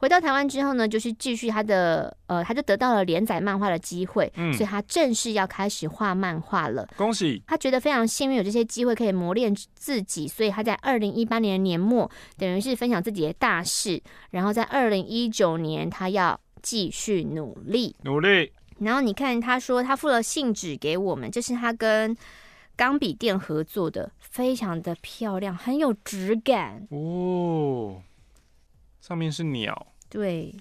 [0.00, 6.86] 回到台湾之后呢，就是继续他的呃，他就得到了连载漫画的机会，嗯，所以他正式要开始画漫画了。
[6.96, 7.42] 恭喜！
[7.48, 18.52] 他觉得非常幸运有这些机会可以磨练自己，所以他在二零一八年的年末，等于是分享自己的大事，然后在二零一九年他要继续努力努力。
[18.78, 22.16] 然后你看，他说他付了信纸给我们，这是他跟
[22.76, 28.00] 钢笔店合作的，非常的漂亮，很有质感哦。
[29.08, 30.54] 上面是鸟，对。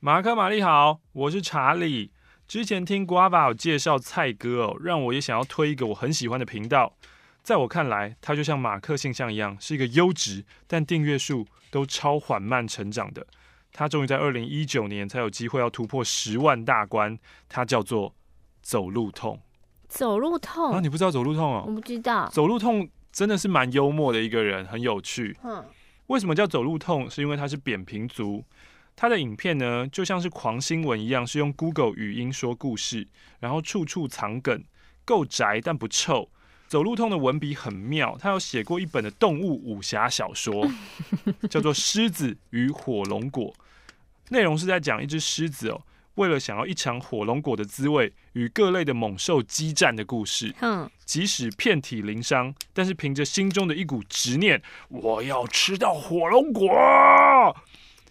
[0.00, 2.12] 马克、玛丽好，我是查理。
[2.46, 6.94] 之前听 Guava 有介绍蔡哥哦，让我也想要推一个我很喜欢的频道。
[7.42, 13.26] 在我看来，它就像马克信象一样，是一个优质但订阅数都超缓慢成长的。
[13.76, 18.14] 他终于在二零一九年才有机会要突破十万大关，他叫做
[18.62, 19.38] 走路痛。
[19.86, 20.80] 走路痛啊？
[20.80, 21.64] 你不知道走路痛哦？
[21.66, 22.26] 我不知道。
[22.30, 25.36] 走路痛真的是蛮幽默的一个人，很有趣。
[25.44, 25.62] 嗯。
[26.06, 27.10] 为什么叫走路痛？
[27.10, 28.42] 是因为他是扁平足。
[28.96, 33.06] 他的影片呢，就像是狂新闻一样，是用 Google 语音说故事，
[33.40, 34.64] 然后处处藏梗，
[35.04, 36.30] 够宅但不臭。
[36.66, 40.66] 走路痛的文笔很妙，他有写过一本的动物武侠小说，
[41.50, 43.52] 叫做《狮子与火龙果》。
[44.30, 45.82] 内容是在讲一只狮子哦，
[46.16, 50.54] 为了想要一尝火龙果的滋味，与各类的猛兽激战的故事。
[50.60, 56.66] 嗯，即使遍体鳞伤，但是凭着心中的一股执念，我要吃到火龙果，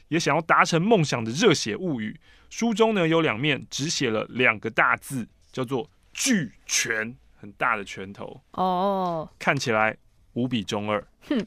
[0.07, 2.19] 也想要达成梦想的热血物语。
[2.49, 8.41] 书中呢有两面，只写了两个大字，叫做“巨拳”，很大的拳头。
[8.51, 9.97] 哦，看起来
[10.33, 11.05] 无比中二。
[11.27, 11.45] 哼，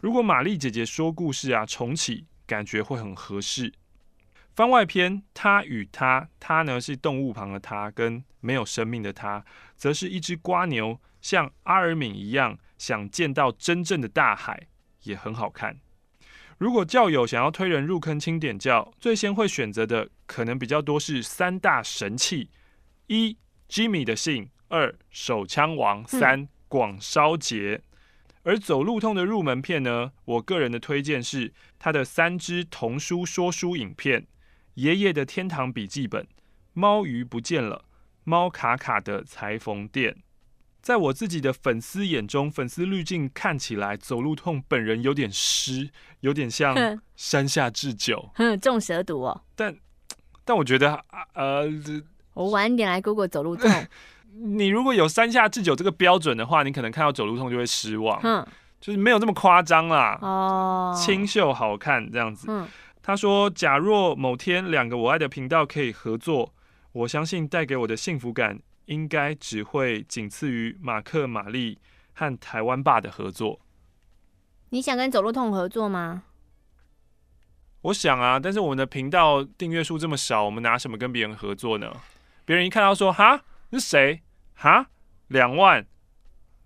[0.00, 2.26] 如果玛丽姐姐说故事啊，重启。
[2.46, 3.72] 感觉会很合适。
[4.54, 9.44] 番外篇，他与他，他呢是动物旁的他，跟没有生命的他，
[9.76, 14.68] 则是一只瓜牛，像阿尔敏一样，想见到真正的大海，
[15.02, 15.80] 也很好看。
[16.56, 22.48] 如果教友想要推人入坑清点教，最先会选择的可能比较多是三大神器：
[23.08, 23.36] 一、
[23.68, 27.82] Jimmy 的信；二、手枪王；三、广烧节。
[28.44, 31.52] 而走路痛的入门片呢，我个人的推荐是
[31.84, 34.22] 他的三支童书说书影片：
[34.72, 36.22] 《爷爷的天堂笔记本》、
[36.72, 37.76] 《猫鱼不见了》、
[38.24, 40.14] 《猫卡卡的裁缝店》。
[40.80, 46.74] 在我自己的粉丝眼中，粉丝滤镜看起来，走路痛本人有点湿，有点像
[47.16, 49.42] 山下智久，哼，中蛇毒哦。
[49.54, 49.76] 但
[50.42, 51.66] 但我觉得，呃，
[52.32, 53.70] 我晚点来 Google 走路痛。
[54.32, 58.46] 你如果有山下智久这个标准的话，你可能看到走路痛就会失望，嗯，
[58.84, 62.48] 就是没有这么夸张啦，哦，清秀好看这样子。
[62.50, 62.68] 嗯，
[63.02, 66.52] 他说，假若某天两个我爱的频道可以合作，
[66.92, 71.78] 我相信带给我的幸福感应该只会仅次于马克、玛丽
[72.12, 73.58] 和台湾爸的合作。
[74.68, 76.24] 你想跟走路痛合作吗？
[77.80, 81.90] 我想啊，但是我们的频道订阅数这么少，我们拿什么跟别人合作呢？
[82.44, 83.40] 别人一看到说，哈。
[83.72, 84.20] 是谁？
[84.54, 84.86] 哈，
[85.28, 85.84] 两万，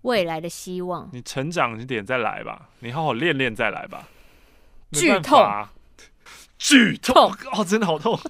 [0.09, 1.07] 未来的希望。
[1.13, 4.07] 你成长一点再来吧，你好好练练再来吧。
[4.91, 5.67] 剧痛，
[6.57, 8.19] 剧痛 哦，真的好痛。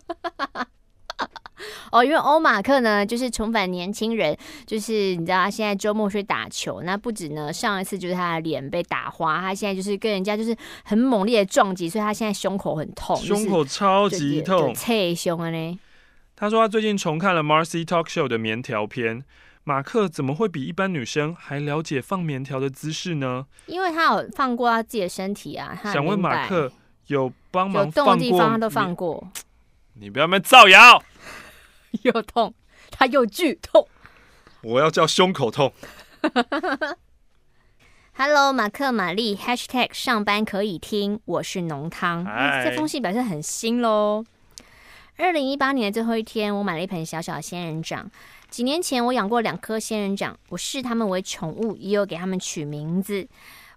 [1.92, 15.80] 哦，因为欧马克呢，就是重返年轻人，就是你知道他现在周末去打球，那不止呢，上一次就是他的脸被打花，他现在就是跟人家就是很猛烈的撞击，所以他现在胸口很痛，胸口超级痛，脆胸啊呢。
[16.36, 19.24] 他说他最近重看了 Marcy Talk Show 的棉条篇。
[19.69, 23.45] 马克怎么会比一般女生还了解放棉条的姿势呢？
[23.67, 25.79] 因为他有放过他自己的身体啊。
[25.84, 26.71] 想问马克
[27.05, 29.27] 有帮忙有动的地方他都放过。
[29.93, 31.03] 你，你不要那么造谣，
[32.01, 32.51] 又痛，
[32.89, 33.88] 他又剧痛，
[34.63, 35.71] 我要叫胸口痛。
[38.17, 42.25] Hello，马克玛丽，#hashtag 上班可以听，我是浓汤。
[42.65, 44.25] 这封信表示很新喽。
[45.17, 48.10] 二零一八年的最后一天，我买了一盆小小的仙人掌。
[48.50, 53.28] 几年前，我养过两颗仙人掌，我视它们为宠物，也有给它们取名字。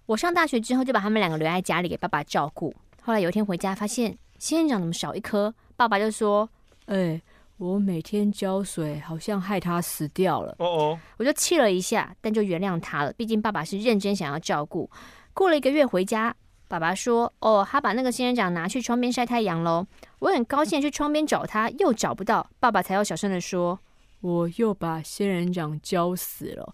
[0.05, 2.73] 我上大学之后，就把它们两个留在家里给爸爸照顾。
[3.01, 5.53] 后来有一天回家，发现仙人掌怎么少一颗？
[5.75, 6.49] 爸爸就说
[6.87, 7.21] ：“哎、欸，
[7.57, 13.13] 我每天浇水，好像害它死掉了。”哦哦，我就气了一下，但就原谅他了。
[13.13, 14.89] 毕竟爸爸是认真想要照顾。
[15.33, 16.35] 过了一个月回家，
[16.67, 19.85] 爸爸说：“哦，他把那个仙人掌拿去窗边晒太阳喽。”
[20.19, 22.49] 我很高兴去窗边找他，又找不到。
[22.59, 23.79] 爸爸才要小声的说
[24.23, 26.73] ：“我又把仙人掌浇死了。”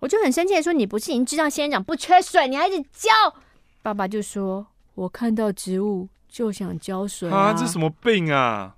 [0.00, 3.10] 我就很生气的说：“你不是已经知道仙人掌不缺水，你还一直浇？”
[3.82, 8.76] 爸爸就说：“我看到植物就想浇水啊，啊，这什么病啊？”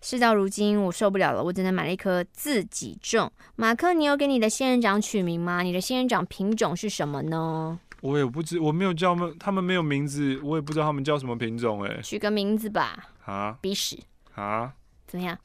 [0.00, 3.30] 事到如今，我受不了了，我只能买了一颗自己种。
[3.54, 5.62] 马克，你有给你的仙人掌取名吗？
[5.62, 7.78] 你的仙人掌品种是什么呢？
[8.00, 11.84] 我也不知，我没有叫他们，他们没有名字，我也不知道他们叫什么品种。
[11.84, 13.10] 哎，取个名字吧。
[13.24, 13.56] 啊？
[13.60, 13.96] 鼻屎
[14.34, 14.72] 啊？
[15.06, 15.38] 怎么样？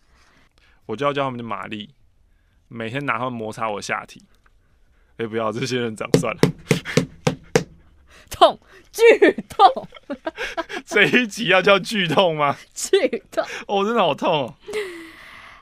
[0.88, 1.94] 我就要叫他们的玛丽，
[2.68, 4.24] 每天拿它们摩擦我下体。
[5.18, 6.42] 哎、欸，不要，这些人长算了。
[8.30, 8.60] 痛，
[8.92, 9.04] 剧
[9.50, 9.88] 痛。
[10.86, 12.56] 这一集要叫剧痛吗？
[12.74, 13.44] 剧痛。
[13.68, 14.54] 哦，真的好痛哦。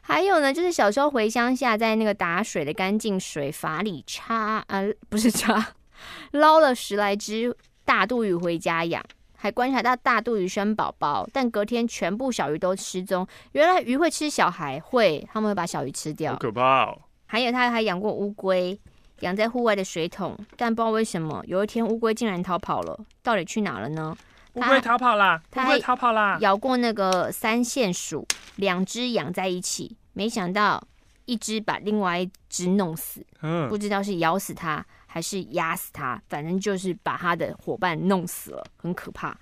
[0.01, 5.73] 还有呢，就是小时候回乡下，在那个打水的干净水阀里插，呃，不是插，
[6.31, 9.03] 捞了十来只大肚鱼回家养，
[9.35, 13.27] 还观察到大肚鱼生宝宝，但隔天全部小鱼都失踪。
[13.51, 16.99] 原来鱼会吃小孩，会，他们会把小鱼吃掉，好可怕哦。
[17.25, 18.79] 还有他还养过乌龟。
[19.21, 24.13] 养在户外的水桶，但不知道为什么，有一天乌龟竟然逃跑了，到底去哪了呢？
[24.55, 25.41] 乌龟逃跑啦！
[25.55, 26.37] 乌龟逃跑啦！
[26.41, 30.83] 咬过那个三线鼠，两只养在一起，没想到
[31.23, 33.25] 一只把另外一只弄死。
[33.41, 39.33] 嗯，不知道是咬死它还是压死他，反正就是把他的伙伴弄死了，很可怕。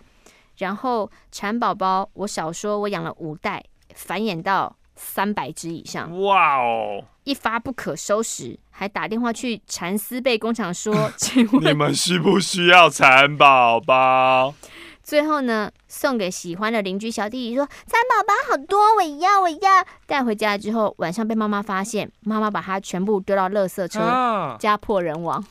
[0.57, 3.63] 然后蚕宝宝，我小说我养了五代，
[3.95, 6.15] 繁衍到三百只以上。
[6.21, 7.03] 哇哦！
[7.23, 14.53] 一发不可收拾，还打电话去蚕丝被工厂说： “请问你们需不需要蚕宝宝？”
[15.01, 25.43] 最后呢，送给喜欢的邻居小弟弟说：“蚕宝宝好多，我要，我要。”带回家之后，晚上被妈妈发现，妈妈把它全部丢到垃圾车，啊、家破人亡，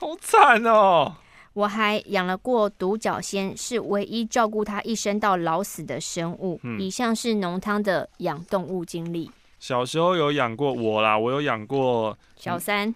[0.00, 1.12] 好惨哦！
[1.52, 6.58] 我还养了过独角仙，是唯一照顾它一生到老死的生物。
[6.62, 9.30] 嗯、以上是浓汤的养动物经历。
[9.58, 12.94] 小时候有养过我啦，我有养过小三、嗯，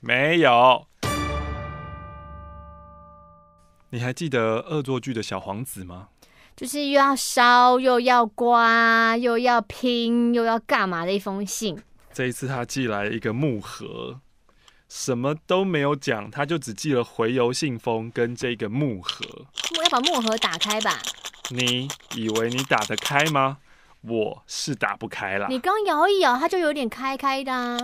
[0.00, 0.86] 没有。
[3.90, 6.08] 你还记得恶作剧的小皇子吗？
[6.56, 11.78] 就是又要烧又要刮又要拼又要干嘛的一封信。
[12.10, 14.18] 这一次他寄来一个木盒，
[14.88, 19.46] 什么都没有讲，他就只寄了回邮信封跟这个木盒。
[19.76, 20.98] 我要把木盒打开吧？
[21.50, 23.58] 你以为你打得开吗？
[24.02, 25.46] 我是打不开啦。
[25.50, 27.76] 你刚摇一摇，它就有点开开的啊，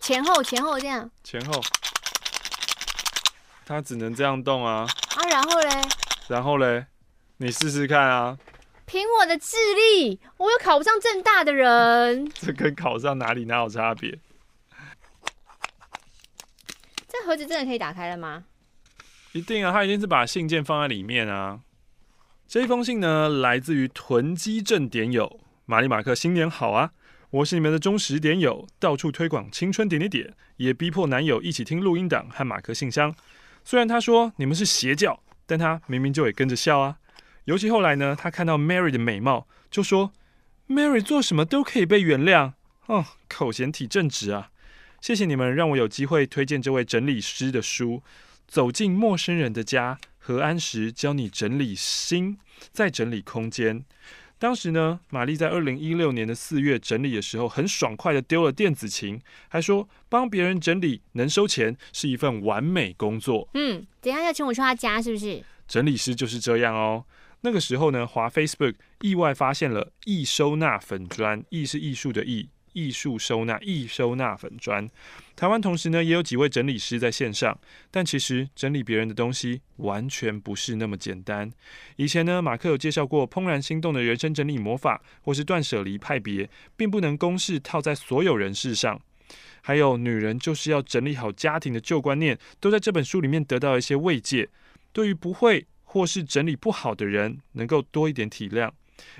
[0.00, 1.10] 前后前后这样。
[1.22, 1.60] 前后，
[3.66, 4.86] 它只能这样动啊。
[5.16, 5.68] 啊，然后嘞？
[6.28, 6.86] 然后嘞？
[7.38, 8.38] 你试试看啊。
[8.86, 12.30] 凭我的智力，我又考不上正大的人。
[12.34, 14.18] 这跟考上哪里哪有差别？
[17.18, 18.44] 这盒子真的可以打开了吗？
[19.32, 21.60] 一定啊，他一定是把信件放在里面啊。
[22.46, 26.92] 这封信呢，来自于囤积症点友玛丽马克，新年好啊！
[27.30, 33.14] 我是你们的忠实点友，到处推广青春点点点，也逼迫男友一起听录音档和马克信箱。
[33.64, 36.98] 虽然他说你们是邪教，但他明明就也跟着笑啊。
[37.44, 40.12] 尤其后来呢，他看到 Mary 的美貌，就说
[40.68, 42.52] Mary 做什么都可以被原谅。
[42.86, 44.50] 哦，口嫌体正直啊！
[45.00, 47.92] 谢谢你们让我有机会推荐这位整理师的书
[48.46, 49.98] 《走进陌生人的家》。
[50.18, 52.36] 何安石教你整理心，
[52.72, 53.84] 再整理空间。
[54.40, 63.48] 当时呢，玛丽在二零一六年的四月整理的时候，很爽快的丢了电子琴，还说帮别人整理能收钱，是一份完美工作。
[63.54, 65.44] 嗯，等一下要请我去他家是不是？
[65.68, 67.04] 整理师就是这样哦。
[67.42, 72.48] 那个时候呢，华 Facebook 意外发现了艺收纳粉砖，艺是艺术的艺。
[72.76, 74.86] 艺术收纳，艺收纳粉砖。
[75.34, 77.58] 台湾同时呢，也有几位整理师在线上，
[77.90, 81.50] 但其实整理别人的东西完全不是那么简单。
[81.96, 89.00] 以前呢，马克有介绍过《怦然心动的人生整理魔法》，或是断舍离派别，并不能公式套在所有人身上。
[89.62, 94.50] 还有，女人就是要整理好家庭的旧观念，都在这本书里面得到一些慰藉。
[94.92, 98.70] 对于不会或是整理不好的人能够多一点体谅。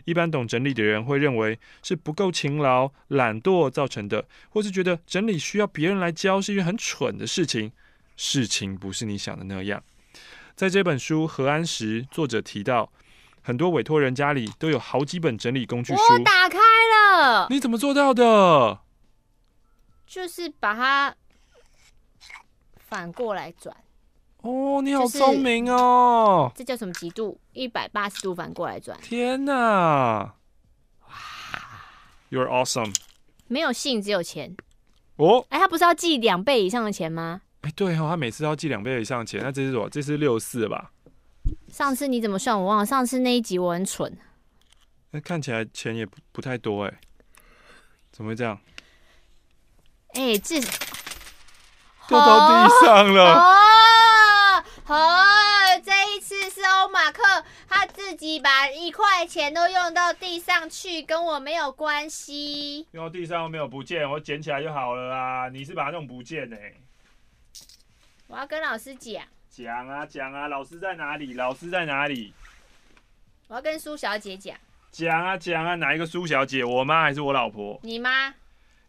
[0.04, 7.72] 一般懂整理的人会认为是不够勤劳、懒惰造成的，或是觉得整理需要别人来教是一件很蠢的事情。
[8.16, 9.82] 事情不是你想的那样。
[10.54, 12.90] 在这本书《何安时》，作者提到，
[13.42, 16.00] 很多委托人家里都有好几本整理工具书。
[16.12, 17.46] 我打开了。
[17.50, 18.80] 你怎么做到的？
[20.06, 21.14] 就是把它
[22.88, 23.76] 反过来转。
[24.46, 26.52] 哦，你好聪明哦！
[26.54, 27.40] 这叫什么几度？
[27.52, 28.96] 一百八十度反过来转。
[29.02, 30.34] 天哪！
[31.00, 31.08] 哇
[32.30, 32.94] ，You're awesome！
[33.48, 34.56] 没有性，只有钱。
[35.16, 37.42] 哦，哎，他不是要寄两倍以上的钱吗？
[37.62, 39.40] 哎，对哦，他每次都要寄两倍以上的钱。
[39.42, 39.90] 那这是什么？
[39.90, 40.92] 这是六四吧？
[41.68, 42.56] 上次你怎么算？
[42.56, 42.86] 我忘了。
[42.86, 44.16] 上次那一集我很蠢。
[45.10, 47.00] 那看起来钱也不不太多哎，
[48.12, 48.56] 怎么会这样？
[50.14, 53.34] 哎，这掉到地上了。
[53.34, 53.54] 哦，哦，
[54.86, 57.22] 这一次是欧马克
[57.68, 62.86] 他自己把一块钱都用到地上去，跟我没有关系。
[62.92, 65.48] 用到地上又没有不见，我捡起来就好了啦。
[65.48, 66.56] 你是把它弄不见呢。
[68.28, 69.22] 我要跟老师讲。
[69.50, 71.34] 讲啊讲啊，老师在哪里？
[71.34, 72.32] 老师在哪里？
[73.48, 74.56] 我要跟苏小姐讲。
[74.92, 76.64] 讲啊讲啊，哪一个苏小姐？
[76.64, 77.80] 我妈还是我老婆？
[77.82, 78.34] 你妈。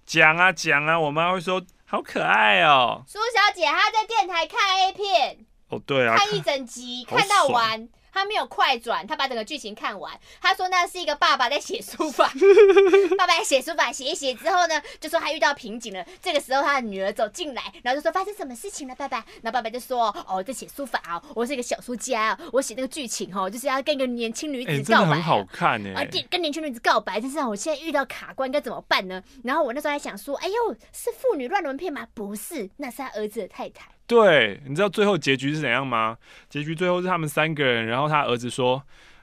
[0.05, 3.03] 讲啊讲啊，我妈会说好可爱哦。
[3.07, 5.46] 苏小姐她在电台看 A 片。
[5.69, 6.15] 哦对啊。
[6.17, 7.89] 看一整集，看到完。
[8.09, 10.19] 他没有快转，他把整个剧情看完。
[10.41, 12.31] 他说那是一个爸爸在写书法，
[13.15, 16.03] 爸爸在写书法，写一写之后呢，就说他遇到瓶颈了。
[16.19, 19.17] 这个时候他的女儿走进来，然后就说发生什么事情了，爸爸？
[19.43, 29.21] 然后爸爸就说哦，在写书法哦，我是一个小说家哦，我写那个剧情哦，就是要跟一个年轻女子告白，欸、真的很好看哎，啊，跟年轻女子告白，但是我现在遇到卡关，该怎么办呢？
[29.43, 32.07] 然后我那时候还想说，哎呦，是父女乱伦片吗？
[32.15, 33.96] 不是，那是他儿子的太太。
[34.07, 36.17] 对，你知道最后结局是怎样吗？
[36.49, 38.81] 结局最后是他们三个人，然后他儿子说：“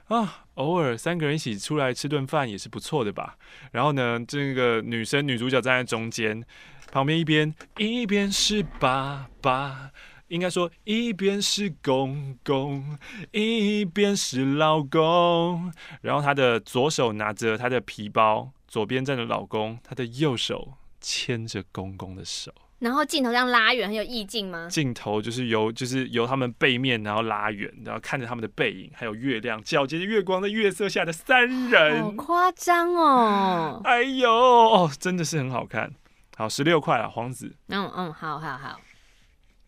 [0.09, 3.35] 啊，偶尔三个人一起出来吃顿饭也是不错的吧？”
[3.73, 6.45] 然后呢，这个女生女主角站在中间，
[6.91, 9.89] 旁边一边一边是爸爸，
[10.27, 12.95] 应该说一边是公公，
[13.31, 15.73] 一边是老公。
[16.01, 22.53] 然后她的左手拿着她的皮包，左边站着老公，她的右手牵着公公的手。
[22.79, 24.67] 然后镜头这样拉远，很有意境吗？
[24.69, 33.81] 镜头就是由就是由他们背面，然后拉远，然后看着他们的背影，还有月亮，皎洁的月光在月色下的三人，好夸张哦！
[33.85, 35.93] 哎呦，哦，真的是很好看。
[36.37, 37.55] 好，十六块了，黄子。
[37.69, 38.79] 嗯嗯，好好好。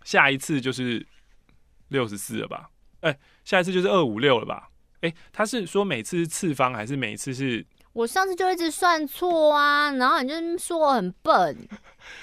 [0.04, 1.06] 下一次就是
[1.88, 2.70] 六十四了吧？
[3.02, 4.70] 哎，下一次就是二五六了吧？
[5.02, 7.66] 哎，他是说每次是次方，还是每次是？
[7.94, 11.68] 我上次就一直算错啊，然后你就说我很笨。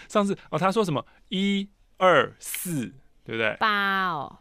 [0.08, 1.68] 上次哦，他说什么一
[1.98, 2.86] 二四，
[3.24, 3.56] 对不对？
[3.58, 4.38] 八哦，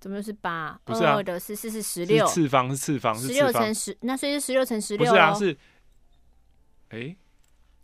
[0.00, 0.80] 怎么又是八？
[0.84, 5.04] 不是啊，二的是四是十六，次方是次方是十六乘十，那所以是十六乘十六。
[5.06, 5.56] 不是啊，是
[6.90, 7.16] 哎，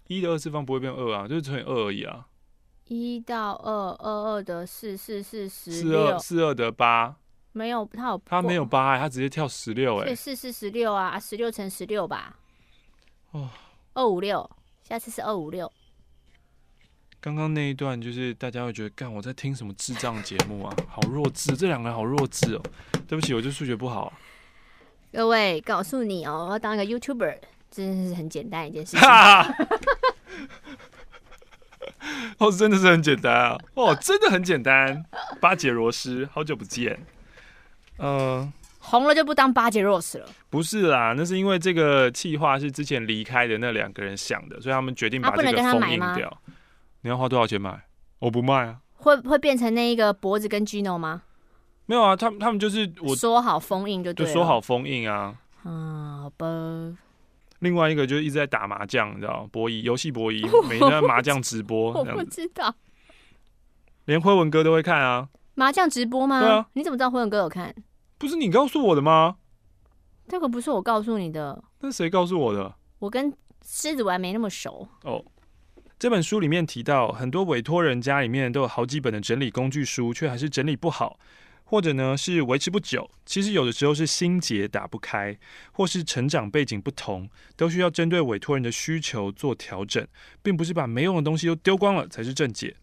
[0.07, 2.27] 一的二次方不会变二啊，就是乘以二而已啊。
[2.87, 7.17] 一到二，二二的四四四十六，四二四二的八。
[7.53, 12.37] 没有，他有他没有八哎，他直接跳十六哎，四四十六啊，十六乘十六吧。
[13.31, 13.49] 哦，
[13.95, 14.51] 二五六，
[14.83, 15.71] 下次是二五六。
[17.25, 20.77] 刚刚那一段就是大家会觉得，干我在听什么智障节目啊？
[20.87, 22.63] 好弱智，这两个人好弱智哦。
[23.09, 24.13] 对不起，我就数学不好。
[25.11, 27.39] 各位，告诉你哦，我要当一个 YouTuber，
[27.71, 29.09] 真的是很简单一件事情。
[32.37, 33.57] 哦，真的是很简单啊！
[33.73, 35.03] 哦，真的很简单。
[35.41, 37.07] 巴杰罗斯，好久不见。
[37.97, 38.53] 嗯、呃。
[38.81, 40.29] 红了就不当巴杰罗斯了？
[40.51, 46.39] 不是啦，那是因为这个计划是之前离开的那两个人想的，所以他们决定把这个封印掉。
[47.05, 47.85] 你要花多少钱买？
[48.19, 48.81] 我不卖啊。
[48.95, 51.23] 会会变成那一个脖子跟 Gino 吗？
[51.85, 55.37] 没有啊，他们他们就是我说好封印就对，就说好封印啊。
[55.65, 56.47] 嗯，好吧。
[57.59, 62.75] 另外一个就是一直在打麻将，你知道博弈游戏博弈， 每天在麻将直播， 我不知道。
[64.07, 65.29] 连辉文哥都会看啊？
[65.55, 66.41] 麻将直播吗？
[66.41, 66.67] 对啊。
[66.73, 67.75] 你怎么知道辉文哥有看？
[68.17, 69.37] 不是你告诉我的吗？
[70.27, 71.63] 这个不是我告诉你的。
[71.81, 72.75] 那谁告诉我的？
[72.99, 73.31] 我跟
[73.63, 75.23] 狮子丸没那么熟哦。
[76.05, 81.19] 这本书里面提到，很多委托人家里面都有好几本的整理工具书，却还是整理不好，
[81.65, 83.11] 或者呢是维持不久。
[83.25, 85.35] 其实有的时候是心结打不开，
[85.73, 87.27] 或是成长背景不同，
[87.57, 90.07] 都需要针对委托人的需求做调整，
[90.43, 92.77] 并不是把没用的东西都丢光了才是正解。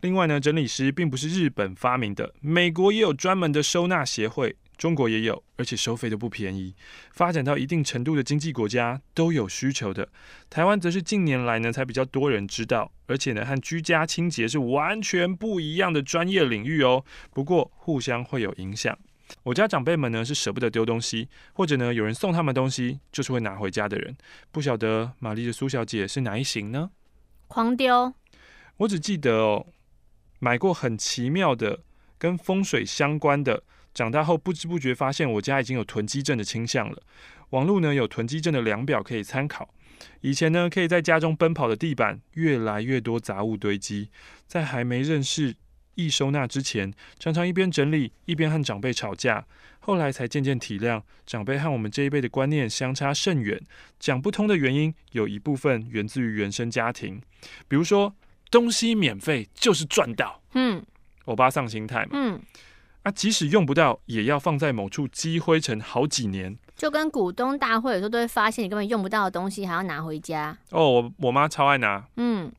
[0.00, 4.56] 另外呢，整理师并不是日本发明的，美国也有专门的收纳协会。
[4.82, 6.74] 中国也有，而且收费都不便宜。
[7.12, 10.08] 发展到一定程度的经济国家都有需求的。
[10.50, 17.04] 台湾则是近年来呢才比较多人知道，而且呢和居家清洁是完全不一样的专业领域哦。
[17.32, 18.98] 不过互相会有影响。
[19.44, 24.16] 我家长辈们呢是舍不得丢东西，或者呢有人送他们东西，就是会拿回家的人。
[24.50, 26.90] 不晓得玛丽的苏小姐是哪一型呢？
[27.46, 28.12] 狂丢。
[28.78, 29.64] 我只记得哦，
[30.40, 31.84] 买过很奇妙的
[32.18, 33.62] 跟风水相关的，
[33.94, 37.02] 长大后不知不觉发现我家已经有囤积症的倾向了。
[37.50, 39.68] 网络呢有囤积症的量表可以参考。
[40.20, 44.10] 以前呢可以在家中奔跑的地板，越来越多杂物堆积，
[44.46, 45.54] 在还没认识。
[45.94, 49.44] 易收纳之前，常常一边整理一边和长辈吵架，
[49.78, 53.60] 后来才渐渐体谅长辈和我们这一辈的观念相差甚远，
[54.00, 57.20] 讲不通的原因有一部分源自于原生家庭，
[57.68, 58.16] 比如说
[58.50, 60.82] 东西免费就是赚到，嗯，
[61.26, 62.40] 欧巴桑心态嘛，嗯，
[63.02, 72.52] 啊，即使用不到，也要放在某处积灰尘好几年，就跟股东大会有时候都会发现你根本用不到的东西还要拿回家，哦，我我妈超爱拿，嗯。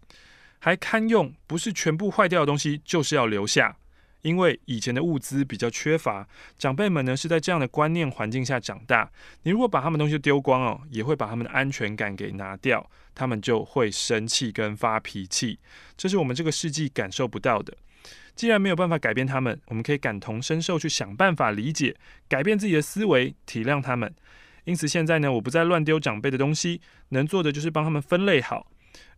[0.60, 3.76] 还堪用，不是全部坏掉的东西就是要留下，
[4.22, 6.26] 因为以前的物资比较缺乏，
[6.58, 9.12] 长辈们呢是在这样的观念环境下长大。
[9.42, 15.60] 你如果把他们东西丢光哦，也会把他们的安全感给拿掉，他们就会生气跟发脾气，
[15.98, 17.74] 这是我们这个世纪感受不到的。
[18.36, 21.96] 既然没有办法改变他们，我们可以感同身受，去想办法理解，
[22.28, 24.14] 改变自己的思维，体谅他们。
[24.66, 28.68] 因此现在呢，我不再乱丢长辈的东西，能做的就是帮他们分类好。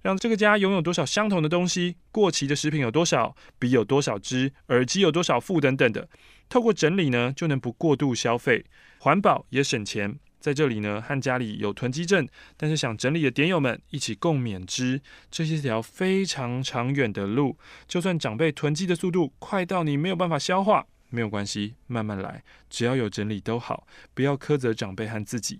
[0.02, 1.98] 让这个家拥有多少相同的东西？
[2.12, 3.36] 过期的食品有多少？
[3.58, 4.52] 笔有多少支？
[4.68, 5.60] 耳机有多少副？
[5.60, 6.08] 等等的。
[6.48, 8.66] 透过整理呢，就能不过度消费，
[9.00, 10.20] 环保也省钱。
[10.46, 15.02] 在这里呢，和家里有囤积症，但是想整理的点友们一起共勉之。
[15.32, 25.60] 这是条非常长远的路，就算长辈囤积的速度快到你没有办法消化，没有关系，慢慢来，只要有整理都好，不要苛责长辈和自己。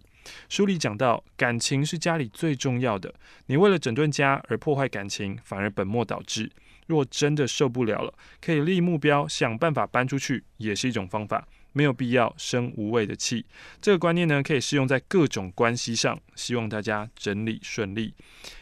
[0.50, 3.12] 书里讲到，感情是家里最重要的。
[3.48, 6.52] 你为了整顿家而破坏感情，反而本末倒置。
[6.86, 11.48] 若真的受不了了，可以立目标，想办法搬出去，也是一种方法。
[11.76, 13.46] 没有必要生无谓的气。
[13.82, 16.18] 这个观念呢，可以适用在各种关系上。
[16.36, 18.14] 希望大家整理顺利，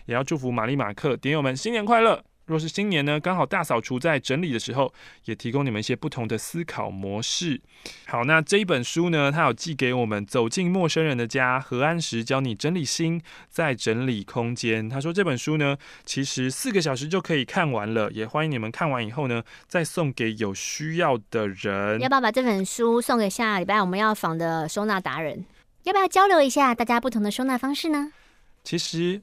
[0.08, 2.24] 也要祝福玛丽马克点友们新年快乐。
[2.46, 4.94] 若是新年呢，刚好大扫除在整理的时候，
[5.26, 7.62] 也提供你们一些不同的思考模式。
[8.06, 14.90] 好，那这一本书呢，它有寄给我们走进陌生人的家，何安石教你整理心，在整理空间。
[14.90, 22.02] 他说这本书呢，其实四个小时就可以看完了，也欢迎你们看完以后呢，再送给有需要的人。
[22.02, 25.46] 要不要把这本书送给下礼拜我们要访的收纳达人？
[25.84, 28.12] 要不要交流一下大家不同的收纳方式呢？
[28.64, 29.22] 其实。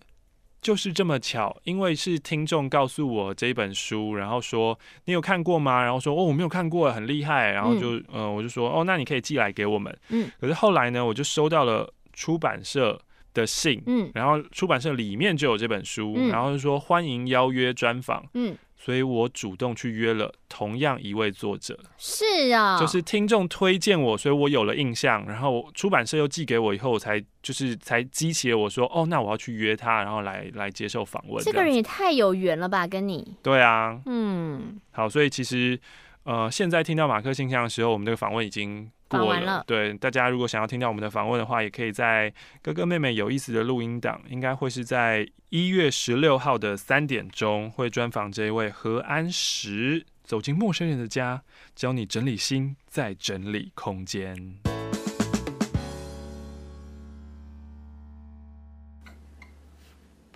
[0.61, 5.82] 就是这么巧，因为是听众告诉我这一本书，然后说你有看过吗？
[5.82, 7.50] 然后说哦，我没有看过，很厉害。
[7.52, 9.96] 然后就嗯、呃，我就说哦，那你可以寄来给我们。
[10.11, 13.00] 嗯，可是后来呢，我就收到了出版社
[13.32, 18.56] 的信，嗯，然后出版社里面就有这本书，嗯、然后就说欢迎邀约专访，嗯。
[18.83, 31.45] 所以我主动去约了同样一位作者，是啊，就是听众推荐我，所以我有了印象，然后出版社又寄给我以后，我才就是才激起了我说，哦，那我要去约他，然后来来接受访问。
[31.45, 33.37] 这个人也太有缘了吧，跟你？
[33.43, 35.78] 对啊，嗯，好，所以其实
[36.24, 38.91] 呃，现在听到马克信箱的时候，我们这个访问已经。
[39.18, 42.32] 过完了，对，大家如果想要听到我们的访问的话，也可以在
[42.62, 51.42] 哥哥妹妹有意思的录音档，应该会是在一月十六号的三点钟，会专访这一位何安石，走进陌生人的家，
[51.74, 54.36] 教你整理心，再整理空间。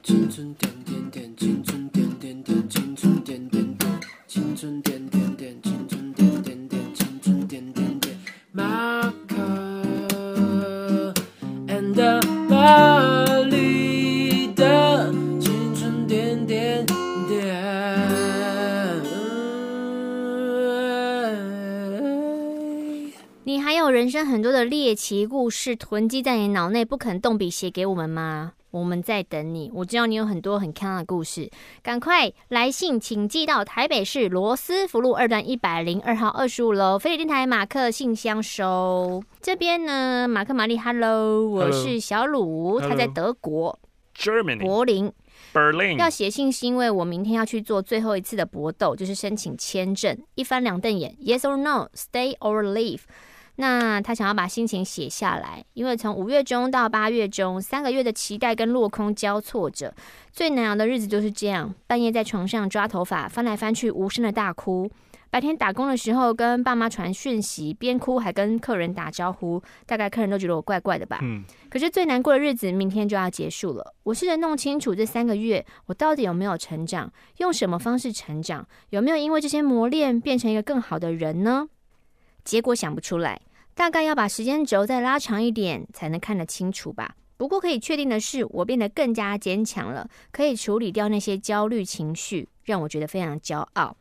[0.03, 2.84] 青春点点点，青春点点点，青春点
[12.65, 16.87] 玛丽的青春点点
[17.29, 17.45] 点。
[23.43, 28.55] 你还有人生很多的猎奇故事囤积在你脑内，不肯动笔写给我们吗？
[28.75, 31.49] 我们在等你，我知道你有很多很看的故事，
[31.81, 39.23] 赶快来信，请寄到台北市罗斯福路二段一百零二号二十五楼飞碟电台马克信箱收。
[39.41, 43.79] 这边呢，马克玛丽，Hello，我是小鲁，他在德国
[44.19, 45.13] ，Germany，柏林
[45.53, 45.97] ，Berlin。
[45.97, 53.03] 要写信是因为我明天要去做最后一次的搏斗，就是申请签证，一翻两瞪眼，Yes or No，Stay or Leave。
[53.57, 59.95] 那他想要把心情写下来，因为从五月中到八月中三个月的期待跟落空交错着，
[60.33, 64.89] 最难熬的日子就是这样：半夜在床上抓头发，翻来翻去，无声的大哭；
[65.31, 71.21] 白天打工的时候跟爸妈传讯息，边哭还跟客人打招呼，大概客人都觉得我怪怪的吧。
[71.23, 71.45] 嗯。
[71.71, 81.69] 可是最难过的日子明天就要结束了，我试着弄清楚这三个月我到底有没有成长，用什么方式成长，有没有因为这些磨练变成一个更好的人呢？
[82.45, 83.41] 结果想不出来，
[83.75, 87.17] 大概要把时间轴再拉长一点，才能看得清楚吧。
[87.37, 93.97] 不过可以确定的是，我变得更加坚强了，可以处理掉那些焦虑情绪，让我觉得非常骄傲。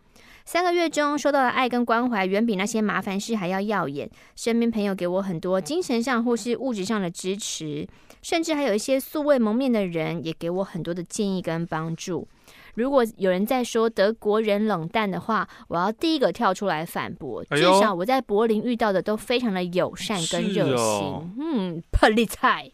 [0.45, 4.09] 三个月中收到的爱跟关怀，远比那些麻烦事还要耀眼。
[4.35, 7.87] 身边朋友给我很多精神上或是物质上的支持，
[8.21, 12.27] 甚至还有一些素未谋面的人也给我很多的建议跟帮助。
[12.75, 17.43] 如果有人在说德国人冷淡的话，我要第一个跳出来反驳。
[17.45, 21.35] 至少我在柏林遇到的都非常的友善跟热心。
[21.39, 22.71] 嗯，喷厉害。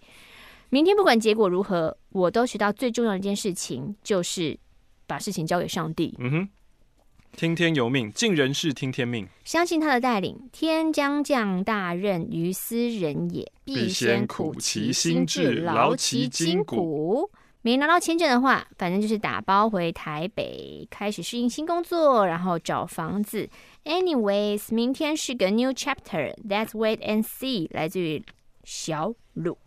[0.70, 4.58] 明天不管结果如何，我都学到最重要的一件事情，就是
[5.08, 6.16] 把事情交给上帝。
[6.20, 6.50] 嗯哼，
[7.36, 10.48] 听天由命，尽人事听天命，相信他的带领。
[10.52, 17.30] 天将降大任于斯人也，必先苦其心志，劳其筋骨。
[17.62, 23.50] 没拿到签证的话，反正就是打包回台北，开始适应新工作，然后找房子。
[23.84, 27.68] Anyways，明天是个 new chapter，Let's wait and see。
[27.72, 28.24] 来自于
[28.64, 29.58] 小鲁。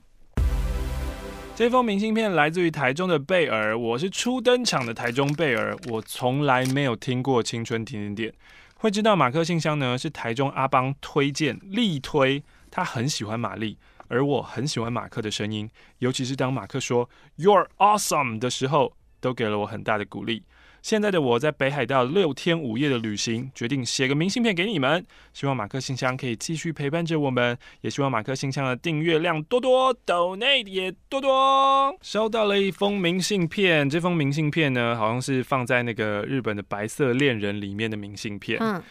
[1.54, 8.34] 这封明信片来自于台中的贝尔，我是初登场的台中贝尔，我从来没有听过青春甜点店，
[8.76, 13.76] 会知道马克信箱呢是台中阿邦推荐力推，他很喜欢玛丽。
[14.12, 17.08] 而我很喜欢马克的声音，尤其是当马克说
[17.38, 20.44] “You're awesome” 的时候，都给了我很大的鼓励。
[20.82, 25.02] 现在的我在北海道六天五夜的旅行，决定写个明信片给你们。
[25.32, 31.96] 希望马克信箱可以继续陪伴着我们，也希望马克信箱的订阅量多多，Donate 也多多。
[32.02, 38.58] 收到了一封明信片，这封明信片呢，好像是放在那个日本的白色恋人里面的明信片。
[38.60, 38.82] 嗯，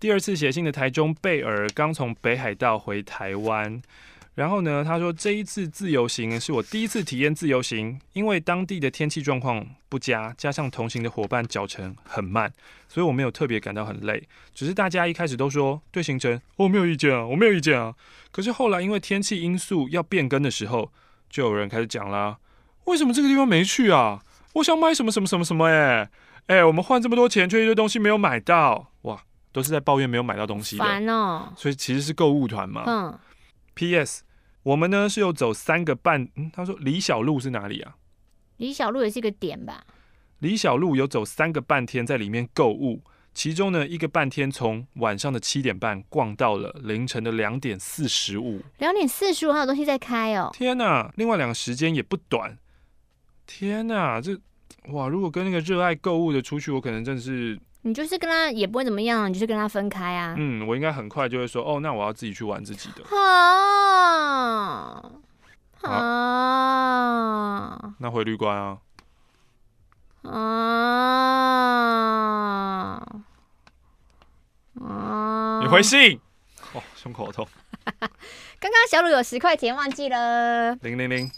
[0.00, 3.80] 第二次写信的台中贝尔刚从北海道回台湾。
[4.34, 12.52] 然后呢，他说这一次自由行是我第一次体验自由行，因为当地的天气状况不佳，加上同行的伙伴脚程很慢，
[12.88, 14.26] 所以我没有特别感到很累。
[14.52, 17.94] 只是大家一开始都说对行程我没有意见啊，我没有意见啊。
[18.32, 20.90] 可是后来因为天气因素要变更的时候，
[21.30, 22.38] 就有人开始讲啦：
[22.86, 24.20] 为什么这个地方没去啊？
[24.54, 26.10] 我想买什么什么什么什么哎
[26.48, 29.22] 哎，我们换这么多钱，却一堆东西没有买到，哇，
[29.52, 31.52] 都是在抱怨没有买到东西的，烦哦。
[31.56, 32.82] 所以其实是购物团嘛。
[32.84, 33.18] 嗯。
[33.74, 34.22] P.S.
[34.62, 37.96] 我们呢是有走三个半，嗯，他说李小璐是哪里啊？
[38.56, 39.84] 李小璐也是一个点吧？
[40.38, 43.02] 李小璐有走三个半天在里面购物，
[43.34, 48.62] 其中呢一个半天从晚上的七点半逛到了凌晨的两点四十五。
[48.78, 50.50] 两点四十五还有东西在开哦！
[50.52, 52.56] 天哪，另外两个时间也不短。
[53.46, 54.38] 天哪，这
[54.88, 55.08] 哇！
[55.08, 57.58] 如果跟那个热爱购物的出去，我可能真的是。
[57.86, 60.34] 你就是跟他也不会怎么样，你就是跟他分开啊。
[60.38, 63.04] 嗯，我应该很快就会说，哦，那我要自己去玩自己的。
[63.04, 63.16] 好，
[65.82, 65.92] 好，
[67.98, 68.78] 那回旅馆啊。
[70.22, 70.32] 啊
[74.80, 75.60] 啊！
[75.62, 76.18] 你回信。
[76.72, 77.46] 哦，胸口好痛。
[77.84, 80.74] 刚刚小鲁有十块钱忘记了。
[80.76, 81.30] 零零零。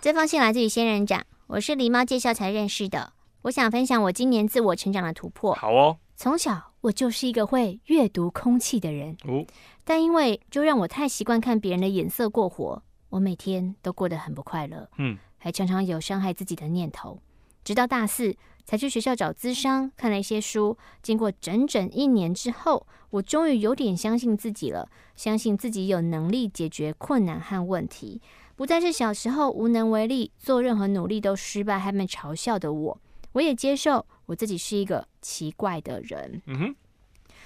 [0.00, 3.12] 这封信来自于仙人掌，我是狸猫介绍才认识的。
[3.46, 5.54] 我想分享我今年自我成长的突破。
[5.54, 9.16] 好哦，从小我就是一个会阅读空气的人。
[9.24, 9.46] 哦，
[9.84, 14.88] 但因为就让我太习惯看别人的眼色过活，我每天都过得很不快乐。
[14.98, 17.20] 嗯，还常常有伤害自己的念头。
[17.62, 18.34] 直到大四
[18.64, 20.76] 才去学校找资商，看了一些书。
[21.00, 28.20] 经过整整一年之后，我终于有点相信自己了，相信自己有能力解决困难和问题，
[28.56, 32.98] 不再是小时候无能为力，做任何努力都失败，还被嘲笑的我。
[33.36, 36.40] 我也接受我自己是一个奇怪的人。
[36.46, 36.74] 嗯哼，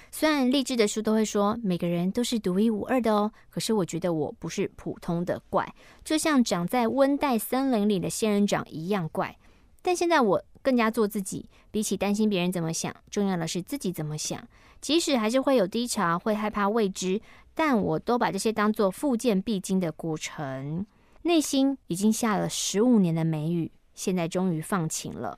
[0.09, 5.75] 虽然励志的书都会说每个人都是独一无二的哦，可是我觉得我不是普通的怪，
[6.05, 9.37] 就像长在温带森林里的仙人掌一样怪。
[9.81, 14.47] 但现在我更加做自己，比起担心别人怎么想，重要的是自己怎么想。
[14.79, 17.19] 即使还是会有低潮，会害怕未知，
[17.53, 20.85] 但我都把这些当做复健必经的过程。
[21.23, 25.37] 内心已经下了十五年的梅雨，现在终于放晴了。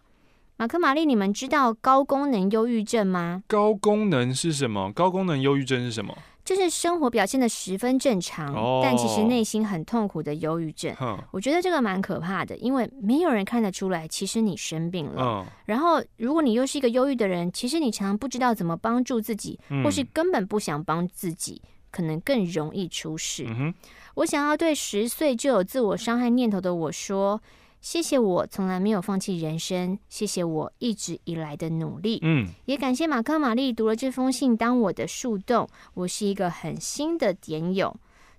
[0.64, 3.44] 马克、玛丽，你们知道高功能忧郁症吗？
[3.48, 4.90] 高功能是什么？
[4.94, 6.18] 高功能忧郁症是什么？
[6.46, 10.96] 就是生活表现得十分正常，哦、但其实内心很痛苦的忧郁症。
[10.96, 15.22] 哼我觉得这个蛮可怕的，因为没有人看得出来，其实你生病了。
[15.22, 21.62] 嗯、然后，如果你又是一个忧郁的人，其实你常常不知道怎么帮助自己，嗯、或是根本不想帮自己，
[21.92, 23.46] 可能更容易出事。
[23.50, 23.74] 嗯、
[24.16, 27.42] 我想要对十岁就有自我伤害念头的我说。
[27.84, 35.68] 谢谢我从来没有放弃人生，谢谢我一直以来的努力，嗯，也感谢马克玛丽读了这封信当我的树洞。
[35.94, 37.94] 我是一个很新的点友，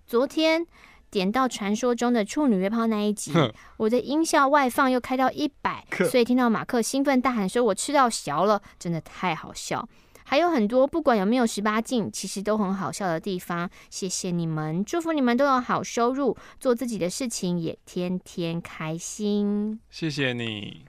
[0.07, 0.67] 昨天
[1.11, 3.33] 点到传说中的处女约炮那一集，
[3.77, 9.87] 我的音效外放又开到一百，所以听到马克兴奋大喊说“我吃到小了”，真的太好笑。
[10.35, 13.71] 还有很多不管有没有十八禁，其实都很好笑的地方。
[13.89, 19.79] 谢谢你们，祝福你们都有好收入，做自己的事情也天天开心。
[19.91, 20.87] 谢谢你。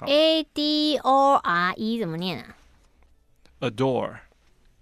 [0.00, 2.56] A D O R E 怎么念啊
[3.60, 4.16] ？Adore。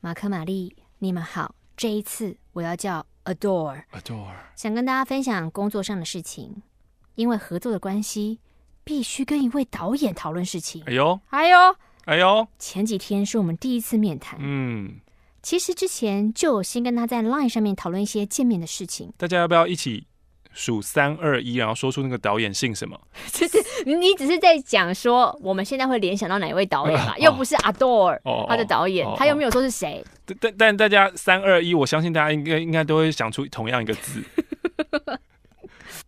[0.00, 1.54] 马克玛丽，你们好。
[1.76, 3.82] 这一次我要叫 Adore。
[3.92, 4.32] Adore。
[4.56, 6.62] 想跟大家分享工作上的事情，
[7.14, 8.40] 因为合作的关系，
[8.84, 10.82] 必须跟一位导演讨论事情。
[10.86, 11.76] 哎呦，哎呦。
[12.08, 14.40] 哎呦，前几天是我们第一次面谈。
[14.42, 14.94] 嗯，
[15.42, 19.12] 其实之前就有先跟他在 Line 上面讨论一些见面的事情。
[19.18, 20.06] 大家要不要一起
[20.54, 22.98] 数三二一，然后说出那个导演姓什么？
[23.30, 27.12] 就是你只是在讲说我们现在会联想到哪位导演吧？
[27.18, 30.02] 呃、 又不是 Adore、哦、他的导演，哦、他又没有说是谁。
[30.24, 34.24] 但但但大家三二一，我相信大家应该应该都会想出同样一个字。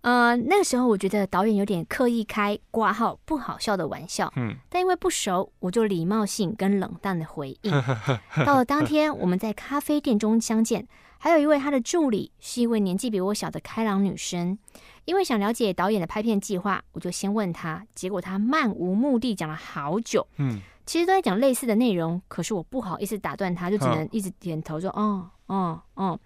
[0.03, 7.72] 呃，那个时候我觉得导演有点刻意开挂号不好笑的玩笑，嗯，但因为不熟，我就礼貌性跟冷淡的回应。
[8.46, 10.88] 到了当天，我们在咖啡店中相见，
[11.18, 14.59] 还有一位他的助理是一位年纪比我小的开朗女生。
[15.05, 26.18] 因为想了解导演的拍片计划，我就先问他，结果他漫无目的讲了好久，嗯，其实都在讲类似的内容，可是我不好意思打断他，就只能一直点头说，哦，哦，哦。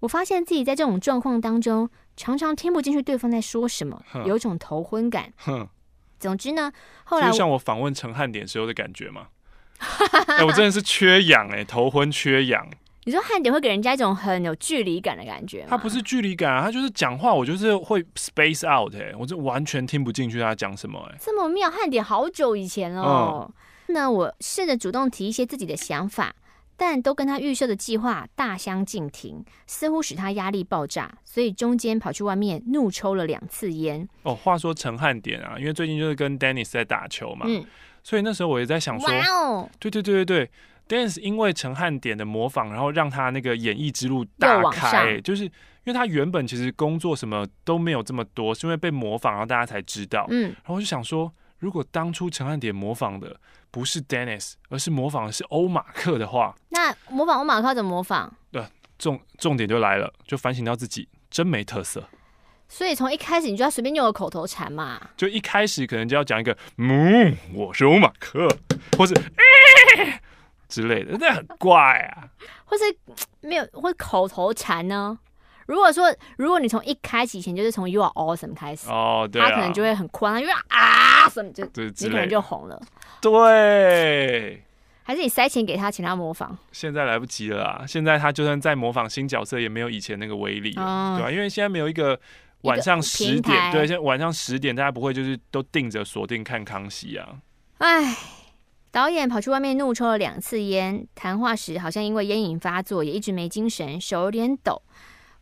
[0.00, 5.32] 我发现自己在这种状况当中，常常听不进去对方在说什么，有一种头昏感。
[5.36, 5.68] 哼，
[6.18, 6.72] 总之呢，
[7.04, 9.28] 后来就像我访问陈汉典时候的感觉嘛。
[10.26, 12.66] 哎、欸，我真的是缺氧哎、欸，头昏缺氧。
[13.04, 15.64] 你说汉典会给人家一种很有距离感的感觉？
[15.66, 21.18] 他不是距离感啊，他就是讲话，我就是会 space out 哎、欸，我就完全听不进去他讲什么哎、欸。
[21.18, 23.50] 这么妙，汉典好久以前哦。
[23.50, 26.34] 嗯、那我试着主动提一些自己的想法。
[26.80, 34.08] 但都跟他预设的计划大相径庭，似乎使他压力爆炸，所以中间跑去外面怒抽了两次烟。
[34.22, 37.62] 哦，话说陈汉典啊，因为最近就是跟 Dennis 在打球嘛，嗯，
[38.02, 39.10] 所以那时候我也在想说，
[39.78, 40.50] 对对对对对
[40.88, 45.50] ，Dennis 因为陈汉典的模仿，然后让他那个演艺之路大开，就是因
[45.84, 51.30] 为他原本其实工作什么都没有这么多，是因为被模仿，然后大家才知道，嗯，然后我就想说，
[51.60, 53.38] 如果当初陈汉典模仿的。
[53.72, 58.28] 不是 Dennis，而是模仿的是欧马克的话，那模仿欧马克怎么模仿？
[58.50, 58.66] 对，
[58.98, 62.02] 重重点就来了，就反省到自己真没特色。
[62.68, 68.48] 所以从一开始你就要随便用个口头禅嘛，就一开始可能就要讲一个“嗯，我是欧马克”
[68.98, 69.14] 或是
[69.94, 70.20] “欸”
[70.66, 72.26] 之类的，那很怪啊。
[72.64, 72.82] 或是
[73.42, 75.16] 没有，或口头禅呢？
[75.66, 82.80] 如果说，如果你从一开始以前就是从 You are awesome 开始，哦，对、啊，他可能就会很宽，因为啊什么就，你可能就红了。
[83.20, 84.64] 对，
[85.02, 86.56] 还是你塞钱给他，请他模仿？
[86.72, 87.84] 现在来不及了啊！
[87.86, 91.30] 现在他就算再模仿新角色，也没有以前那个威力了，哦、对吧、啊？
[91.30, 92.18] 因为现在没有一个
[92.62, 97.28] 晚上十点，对，现在晚上十点，大家不会就是都定着锁定看康熙啊。
[97.78, 98.16] 哎，
[98.90, 104.82] 导演跑去外面怒抽了两次烟，谈话时好像因为烟瘾发作，也一直没精神，手有点抖。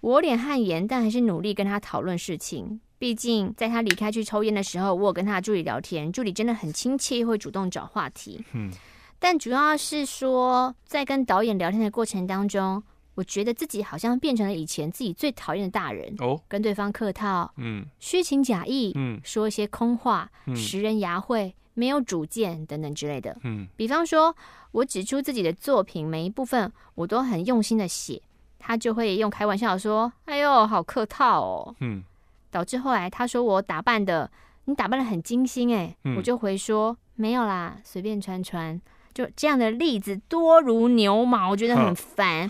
[0.01, 2.81] 我脸汗颜，但还是努力跟他讨论事情。
[2.99, 8.45] 毕竟在他离开去抽烟的时候，我有跟他的助理聊天，助理真的很亲切，会主动找话题。
[8.53, 8.71] 嗯，
[9.19, 12.83] 但主要是说，在跟导演聊天的过程当中，
[13.15, 23.37] 我觉得自己好像变成了以前自己最讨厌的大人哦，跟对方客套，嗯，虚情假意，嗯，说一些空话，嗯，拾人牙慧，没有主见等等之类的。
[23.45, 24.35] 嗯，比方说
[24.73, 28.21] 我指出自己的作品每一部分，我都很用心的写。
[28.59, 32.03] 他就会用开玩笑说：“哎呦，好客套哦。”嗯，
[32.51, 34.31] 导致后来他说我打扮的，
[34.65, 38.81] 你打扮的很精心哎，嗯、我就回说没有啦，随便穿穿。
[39.15, 42.49] 就这样的例子多如牛毛，我觉得很烦。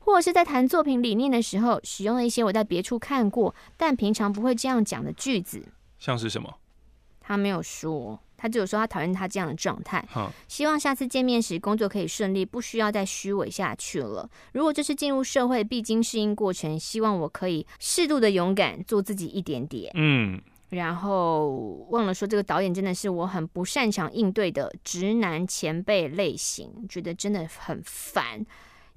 [0.00, 5.62] 或者是在谈作品理念的时候，使用了一些我在别处看过但平常不会这样讲的句子，
[5.98, 6.54] 像是什么？
[7.20, 8.18] 他没有说。
[8.40, 10.02] 他只有说他讨厌他这样的状态，
[10.48, 14.26] 希望下次见面时工作可以顺利，不需要再虚伪下去了。
[14.54, 19.92] 如果这是进入社会必经适应过程，希望我可以适度的勇敢，做自己一点点。
[19.94, 21.50] 嗯，然后
[21.90, 28.46] 忘了说，这个导演真的是我很不擅长应对的直男前辈类型，觉得真的很烦，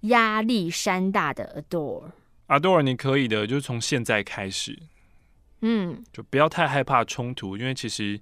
[0.01, 4.79] 压力山大的 Adore，Adore 你可以的，就是从现在开始，
[5.59, 8.21] 嗯，就不要太害怕冲突，因为其实。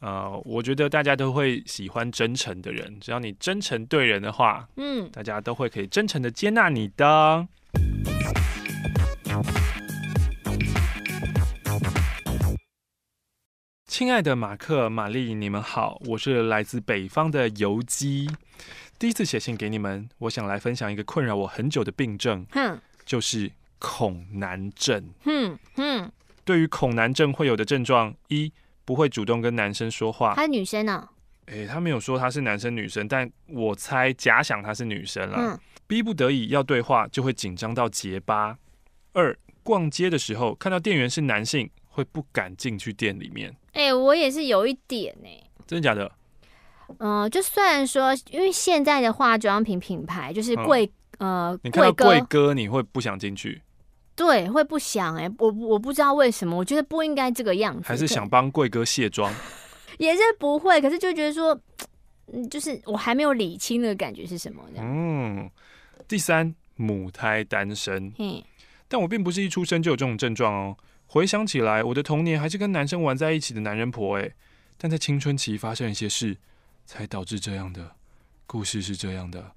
[0.00, 7.48] 呃，我觉得大家都会喜欢真诚的人，只要你真诚对人的话，嗯，大家都会可以真诚的接纳你的。
[13.86, 18.28] 亲爱的马克、玛丽，你们好，我是来自北方的游击，
[18.98, 26.12] 第一次写信给你们，我想来分享一个困扰我很久的病症，嗯，就是恐男症，嗯嗯，
[26.44, 28.52] 对于恐男症会有的症状一。
[28.86, 31.12] 不会主动跟男生说话，她是女生呢、哦。
[31.52, 35.36] 诶，他没有说他是男生女生，但我猜假想他是女生了。
[35.38, 38.58] 嗯，逼不得已要对话，就会紧张到结巴。
[39.12, 43.54] 二，逛街的时候看到店员是男性，会不敢进去店里面。
[43.74, 45.28] 哎，我也是有一点呢。
[45.68, 46.10] 真的假的？
[46.98, 53.62] 嗯，就虽然说，因为现在的化妆品品牌就是贵，嗯、呃，你看到贵哥，哥你会不想进去？
[54.16, 57.82] 对，会不想哎，我我不知道为什么，我觉得不应该这个样子。
[57.86, 59.32] 还是想帮贵哥卸妆？
[59.98, 61.58] 也是不会，可是就觉得说，
[62.32, 64.62] 嗯，就是我还没有理清的感觉是什么？
[64.76, 65.48] 嗯，
[66.08, 68.12] 第三，母胎单身。
[68.18, 68.42] 嗯，
[68.88, 70.76] 但我并不是一出生就有这种症状哦。
[71.06, 74.32] 回想起来，我的童年还是跟男生玩在一起的男人婆哎，
[74.76, 76.36] 但在青春期发生一些事，
[76.84, 77.92] 才导致这样的。
[78.46, 79.52] 故事是这样的，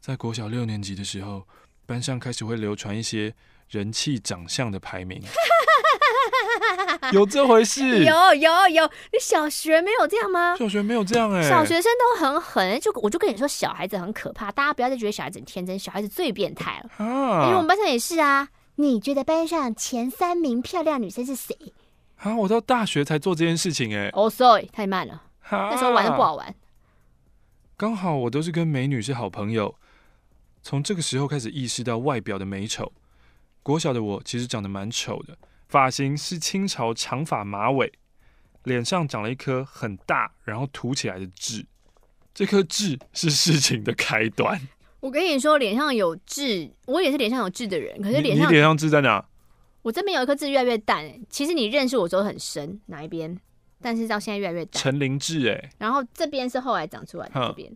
[0.00, 1.46] 在国小六年级的时候，
[1.86, 3.34] 班上开始会流传一些
[3.70, 5.22] 人气长相的排名。
[7.12, 8.04] 有这回事？
[8.04, 10.56] 有有有，你小学没有这样吗？
[10.56, 16.90] 小学没有这样哎、欸，小学生都很狠，就我就跟你说，小孩子很可怕，大家不要再觉得小孩子很天真，小孩子最变态了。
[17.04, 18.48] 啊，因为我们班上也是啊。
[18.76, 21.56] 你觉得班上前三名漂亮女生是谁？
[22.16, 24.08] 啊，我到大学才做这件事情哎、欸。
[24.10, 26.54] 哦、oh,，sorry，太慢了，那时候玩的不好玩。
[27.76, 29.74] 刚好我都是跟美女是好朋友，
[30.62, 32.92] 从这个时候开始意识到外表的美丑。
[33.68, 35.36] 国小的我其实长得蛮丑的。
[35.68, 37.92] 发型是清朝长发马尾，
[38.62, 41.66] 脸上长了一颗很大然后凸起来的痣，
[42.32, 44.58] 这颗痣是事情的开端。
[45.00, 48.00] 我跟你说，脸上有痣，我也是脸上有痣的人。
[48.00, 49.22] 可是脸上，你脸上痣在哪？
[49.82, 51.04] 我这边有一颗痣，越来越淡。
[51.28, 53.38] 其实你认识我时候很深，哪一边？
[53.82, 54.82] 但是到现在越来越淡。
[54.82, 57.70] 陈林痣哎，然后这边是后来长出来的这边。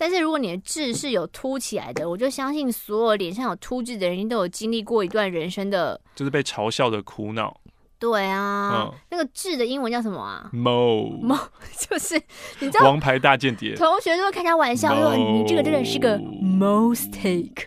[0.00, 7.60] 但是如果你的痣是有凸起来的，我就相信所有脸上有凸痣的人，都有经历过一段人生的，就是被嘲笑的苦恼。
[7.98, 12.14] 对啊，嗯、那个痣的英文叫什么啊 Mole 就是
[12.60, 13.74] 你知道，王牌大间谍。
[13.74, 17.66] 同学都会开他玩笑说：“你这个真的是个 mistake。”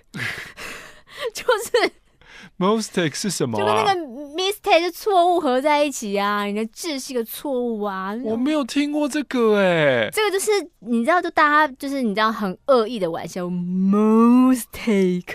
[1.35, 1.91] 就是。
[2.61, 3.59] Mistake 是什么、啊？
[3.59, 4.01] 就跟那个
[4.35, 6.43] mistake 是错误合在一起啊！
[6.43, 8.15] 你的字是个错误啊！
[8.23, 9.63] 我没有听过这个哎、
[10.03, 10.09] 欸。
[10.13, 13.45] 这个就是你知道，就大家就是你知道很恶意的玩笑。
[13.45, 15.33] Mistake，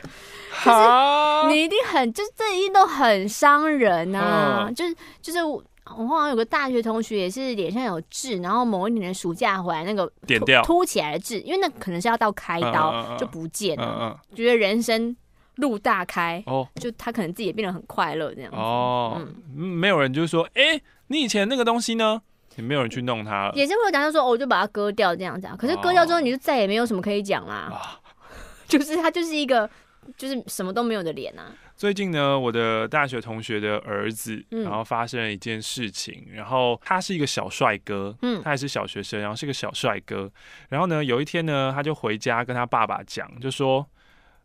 [0.65, 4.67] 就是你一定很，就是这一定都很伤人啊！
[4.69, 15.17] 嗯、就是就是我好像有个大学同学也是脸上有痣，然后某一年的暑假回来那个点掉凸起来的痣，因为那可能是要到开刀、就不见了，嗯嗯、觉得人生。
[15.57, 19.21] 路大开哦，就他可能自己也变得很快乐这样子哦。
[19.55, 22.23] 嗯，没有人就是说，哎、欸，你以前那个东西呢？
[22.57, 25.47] 也没有人去弄它，也是会有讲，就说，哦，我就把它割掉这样子。
[25.59, 27.69] 可是割掉之后，你就再也没有什么可以讲啦。
[27.71, 27.77] 哦、
[28.67, 29.69] 就是他就是一个，
[30.17, 31.53] 就是什么都没有的脸啊。
[31.77, 40.33] 最近呢，我的大学同学的儿子，然后发生了一件事情，嗯、然后他是一个小帅哥，嗯，他还是小学生，然后是个小帅哥。
[40.71, 43.87] 然后呢，有一天呢，他就回家跟他爸爸讲，就说。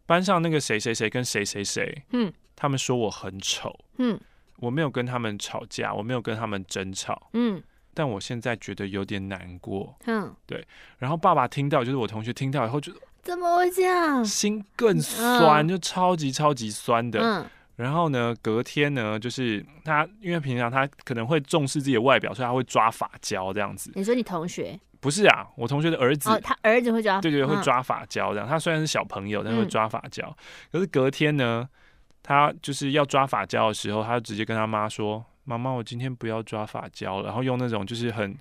[0.06, 4.20] 班上那个谁谁谁跟谁谁谁，嗯，他们说我很丑，嗯，
[4.58, 7.62] 我没有跟他们吵架，我没有跟他们争吵，嗯，
[7.93, 10.66] 但我现在觉得有点难过，嗯，对。
[10.97, 12.91] 然后爸爸听到，就是我同学听到以后，就
[13.22, 14.24] 怎么会这样？
[14.26, 17.20] 心更酸，就超级超级酸的。
[17.22, 17.45] 嗯，
[17.76, 23.91] 然后呢，隔天呢，就是他，因为平常他可能会重视自己的外表，所以他会抓发胶这样子。
[23.95, 24.80] 你说你同学？
[25.02, 28.47] 不是啊，我同学的儿子，哦、他儿子会抓，对对，会抓发胶这样。
[28.47, 30.24] 他虽然是小朋友，但是会抓发胶。
[30.28, 30.36] 嗯、
[30.72, 31.68] 可是隔天呢，
[32.22, 38.38] 他就是要抓发胶的时候，他就直接跟他妈说：“妈妈，我今天不要抓发胶了。”然后用那种就是很，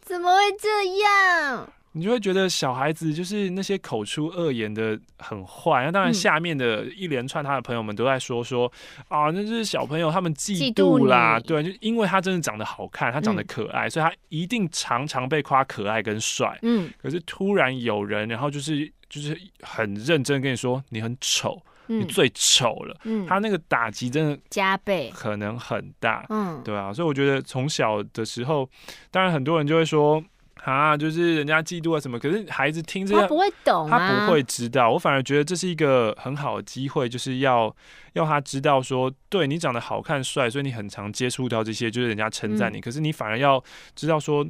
[0.00, 0.68] 怎么会这
[1.00, 1.72] 样？
[1.96, 8.70] 你就会觉得小孩子就是那些口出恶言的很坏，那当然下面的一连串他的朋友们都在说说、
[9.08, 16.58] 嗯、啊，那就是小朋友他们嫉妒啦，妒对，就因为他真的长得好看，他长得可爱，嗯、所以他一定常常被夸可爱跟帅。
[16.60, 22.94] 嗯，可是突然有人，然后就是就是很认真跟你说你很丑，嗯、你最丑了。
[23.04, 26.26] 嗯，他那个打击真的加倍，可能很大。
[26.28, 28.68] 嗯，对啊，所以我觉得从小的时候，
[29.10, 30.22] 当然很多人就会说。
[30.64, 34.90] 啊，就是人家嫉妒啊什么，可是孩子听这个，他不会懂，他不会知道。
[34.90, 37.72] 我反而觉得这是一个很好的机会，就是要
[38.14, 42.78] 要他知道说，对你长得好看帅，所以你很常接触到这些，就是人家称赞你。
[42.78, 43.62] 嗯、可是你反而要
[43.94, 44.44] 知道说，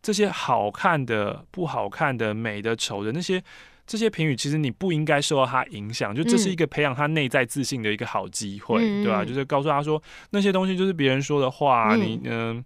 [0.00, 3.42] 这些好看的、不好看的、美的、丑的那些
[3.86, 6.14] 这些评语，其实你不应该受到他影响。
[6.14, 9.24] 就这是一个培养他内在自信的一个好机会，嗯、对吧、啊？
[9.26, 12.30] 就是告诉他说，那些东西就是别人说的话，嗯、你嗯。
[12.30, 12.64] 呃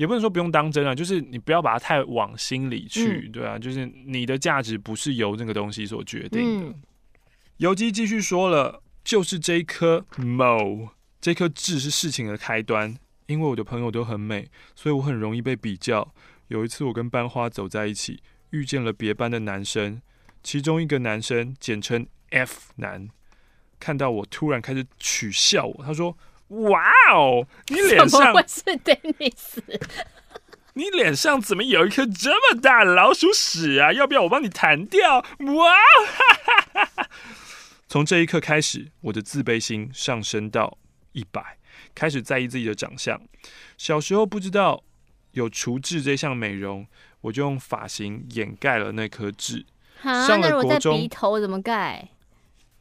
[0.00, 6.74] 也不能说不用当真啊，就是你不要把它太往心里去，嗯、对啊，就是你的价值不是由那个东西所决定的。
[7.58, 10.88] 游击继续说了，就是这一颗 Mole，
[11.20, 12.96] 这颗痣是事情的开端。
[13.26, 16.14] 因为我的朋友都很美，所以我很容易被比较。
[16.48, 18.22] 有一次我跟班花走在一起，
[18.52, 20.00] 遇见了别班的男生，
[20.42, 23.06] 其中一个男生简称 F 男，
[23.78, 26.16] 看到我突然开始取笑我，他说
[26.50, 29.60] ：“哇哦，你脸上怎么会是 Dennis？
[30.74, 33.92] 你脸上怎么有一颗这么大的老鼠屎啊？
[33.92, 35.18] 要不要我帮你弹掉？
[35.18, 35.24] 哇！”
[36.06, 37.08] 哈哈哈。
[37.88, 40.78] 从这一刻开始，我的自卑心上升到
[41.12, 41.58] 一百，
[41.94, 43.20] 开始在意自己的长相。
[43.76, 44.84] 小时候不知道
[45.32, 46.86] 有除痣这项美容，
[47.22, 49.66] 我就用发型掩盖了那颗痣。
[50.00, 52.08] 哈上了国中，鼻头怎么盖？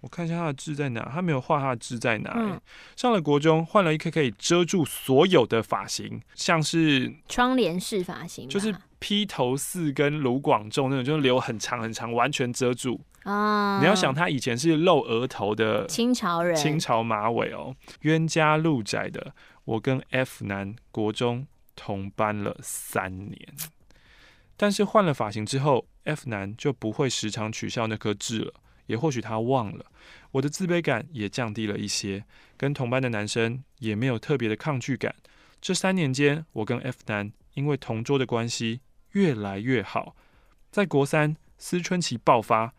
[0.02, 2.34] 我看一下他的痣在哪，他没有画他的痣在哪。
[2.36, 2.60] 嗯、
[2.96, 13.02] 上了国中，换了一颗可以遮住所有的发型，像是窗帘式发型，就是披头四跟卢广仲那种，就是留很长很长，完全遮住。
[13.24, 13.80] 啊！
[13.82, 19.34] 你要想，他以前是露额头的清朝人，清朝马尾哦，冤家路窄的。
[19.66, 21.46] 我跟 F 男国中
[21.76, 23.54] 同班了三年，
[24.56, 28.54] 但是换了发型之后，F 男就不会时常取笑那颗痣了，
[28.90, 29.86] 也或许他忘了。
[30.32, 32.26] 我的自卑感也降低了一些，
[32.58, 35.16] 跟同班的男生也没有特别的抗拒感。
[35.62, 38.82] 这三年间，我跟 F 男因为同桌的关系
[39.12, 40.16] 越来越好，
[40.72, 42.74] 在国三思春期爆发。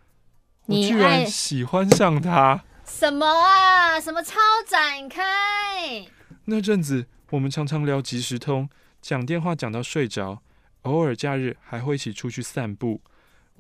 [0.67, 2.65] 我居然喜欢上他？
[2.85, 4.01] 什么啊？
[4.01, 6.07] 什么超展开？
[6.47, 8.69] 那阵子我们常常聊即时通，
[9.01, 10.43] 讲电话讲到睡着，
[10.83, 13.01] 偶尔假日还会一起出去散步。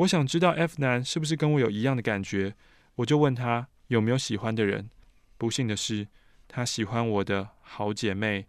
[0.00, 2.54] 我想知道 F 男是不是跟我有一样的感觉，
[2.96, 4.88] 我就问他有没有喜欢的人。
[5.36, 6.08] 不幸的是，
[6.48, 8.46] 他喜欢我的好姐妹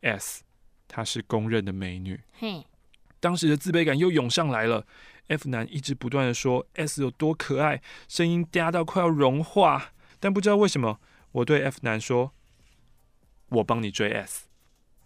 [0.00, 0.42] S，
[0.88, 2.20] 她是公认的美女。
[2.32, 2.66] 嘿，
[3.20, 4.84] 当时的自卑感又涌上来了。
[5.28, 9.92] F 男一直不断的说 S 有多可爱，声音嗲到快要融化。
[10.18, 10.98] 但不知道为什么，
[11.30, 12.32] 我对 F 男说
[13.50, 14.48] ：“我帮你追 S。”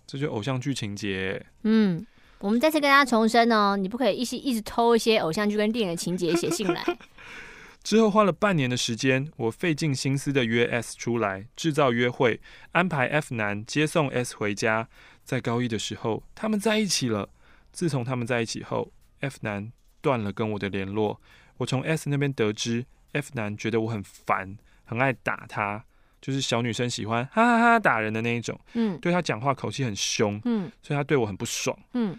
[0.07, 1.45] 这就偶像剧情节。
[1.63, 2.07] 嗯，
[2.45, 6.85] 我们再次跟大家重申哦，你不可以一些一直偷一些偶像剧跟电影的情节写信来。
[7.83, 12.39] 之后花了半年的时间，我费尽心思的约 S 出来，制造约会，
[12.73, 14.87] 安排 F 男接送 S 回家。
[15.25, 17.31] 在高一的时候，他们在一起了。
[17.73, 19.73] 自从他们在一起后，F 男。
[20.03, 21.19] 断了跟我的联络，
[21.57, 25.83] 我从 S 那边得知，F 男觉得我很烦，很爱打他，
[26.21, 32.15] 就是小女生喜欢哈哈哈打人的那一种，嗯，对他讲话口气很凶，嗯，所以他对我很不爽，嗯，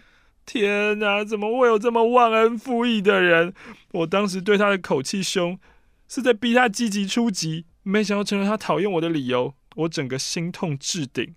[0.46, 3.52] 天哪，怎么会有这么忘恩负义的人？
[3.90, 5.58] 我当时对他的口气凶，
[6.08, 11.34] 是在逼他积极出击，没想到成了他讨厌我的理由，我整个心痛置顶。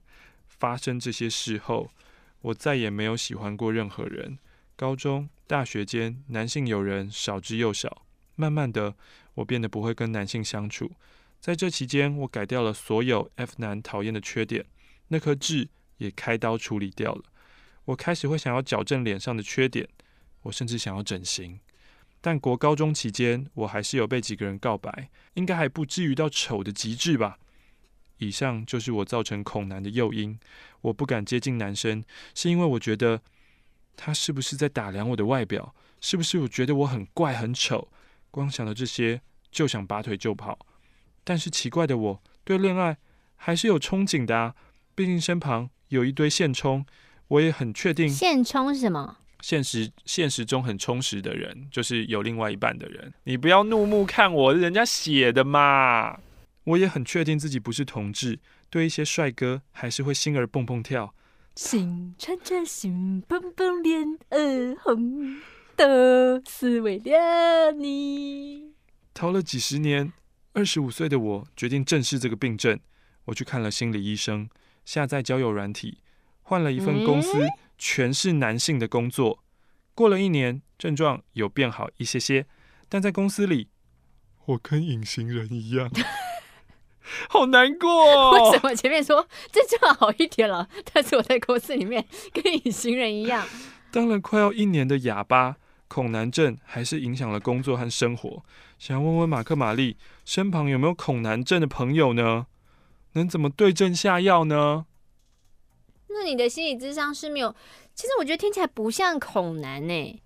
[0.47, 1.89] 发生这些事后，
[2.41, 4.37] 我再也没有喜欢过任何人。
[4.75, 8.03] 高中、大学间，男性友人少之又少。
[8.35, 8.93] 慢慢的，
[9.35, 10.91] 我变得不会跟男性相处。
[11.39, 14.65] 在这期间，我改掉了所有 F 男讨厌的缺点，
[15.07, 17.23] 那颗痣也开刀处理掉了。
[17.89, 19.87] 我开始会想要矫正脸上的缺点，
[20.43, 21.59] 我甚至想要整形。
[22.21, 27.39] 但国高中期间，我还是有被几个人告白，应该还不至于到丑的极致吧。
[28.17, 30.37] 以上就是我造成恐男的诱因。
[30.81, 32.03] 我不敢接近男生，
[32.35, 33.21] 是因为我觉得。
[34.01, 35.75] 他是不是在打量我的外表？
[35.99, 37.89] 是不是我觉得我很怪很丑？
[38.31, 39.19] 光想到这些
[39.51, 40.57] 就想拔腿就跑。
[41.25, 42.97] 但是奇怪的我对恋爱
[43.35, 44.55] 还是有憧憬的啊！
[44.95, 46.85] 毕竟身旁有一堆现充，
[47.29, 48.07] 我也很确定。
[48.07, 49.17] 现充是什么？
[49.41, 53.13] 现实现实中很充实的人，就是有另外一半的人。
[53.23, 56.19] 你不要怒目看我，人家写的嘛。
[56.65, 61.15] 我也很确定自己不是同志，对一些帅哥还是会心儿蹦蹦跳。
[61.55, 65.39] 心串着心蹦蹦，脸儿红，
[65.75, 68.73] 都是为了你。
[69.13, 70.11] 逃了几十年，
[70.53, 72.79] 二十五岁的我决定正视这个病症。
[73.25, 74.49] 我去看了心理医生，
[74.85, 75.99] 下载交友软体，
[76.49, 77.47] 换了一份公司
[77.77, 79.43] 全是男性的工作。
[79.93, 82.47] 过了一年，症状有变好一些些，
[82.89, 83.67] 但在公司里，
[84.47, 85.91] 我跟隐形人一样。
[87.29, 88.31] 好难过哦！
[88.49, 90.67] 为什么前面说这就好一点了？
[90.91, 93.47] 但是我在公司里面跟隐形人一样。
[93.91, 98.43] 当了快要一年的哑巴，恐男症还是影响了工作和生活。
[98.79, 102.47] 想要问问马克玛丽，身旁有没有恐男症的朋友呢？
[103.13, 104.87] 能怎么对症下药呢？
[106.09, 107.53] 那你的心理智商是没有？
[107.93, 110.21] 其实我觉得听起来不像恐男呢，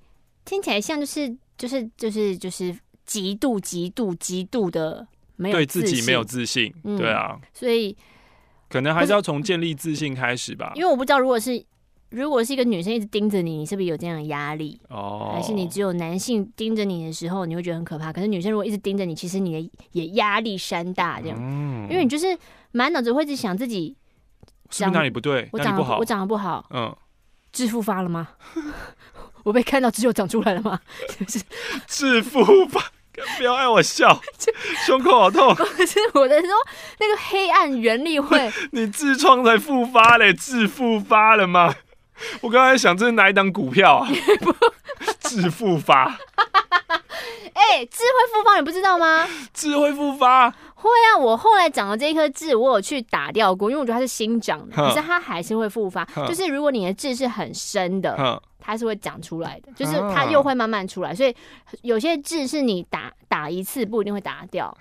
[0.45, 2.75] 听起来像就是就是就是就是
[3.05, 5.55] 极度极度极度的没有。
[5.57, 7.95] 对自己没有自信，嗯、对啊，所以
[8.69, 10.71] 可能还是要从建立自信开始吧。
[10.75, 11.63] 因为我不知道，如果是
[12.09, 14.79] 如果是一个女生一直盯着你，你是不是有这样的压力？
[14.89, 18.13] 哦，还是你只有男性盯着你的时候，你会觉得很可怕？
[18.13, 22.37] 可是女生如果一直盯着你，其实你的也压力山大，这样，嗯、因为你就是
[22.71, 23.95] 满脑子会一直想自己
[24.73, 26.95] 是不是哪里不对，我长得不好，我长得不好，嗯，
[27.51, 28.29] 痣复发了吗？
[29.43, 30.79] 我被看到痣又长出来了吗？
[31.87, 32.81] 痣复发，
[33.37, 34.19] 不要爱我笑，
[34.87, 35.53] 胸口好痛。
[35.53, 36.49] 可是我在说，
[36.99, 41.75] 那个黑暗原力会，你痔疮才复发嘞，痣复发了吗？
[42.41, 44.09] 我刚才想这是哪一档股票啊？
[45.19, 46.17] 痣复发。
[47.53, 49.27] 哎、欸，痣会复发，你不知道吗？
[49.53, 50.53] 智慧复发，
[50.83, 51.17] 会啊！
[51.17, 56.03] 我后来长的这一颗痣，我有去打掉过，因为我觉得它是新长的，可是它还是会复发。
[56.27, 61.15] 就是如果你的痣是很深的，它是会长出来的，就是它又会慢慢出来。
[61.15, 61.35] 所以
[61.81, 64.75] 有些痣是你打打一次不一定会打掉。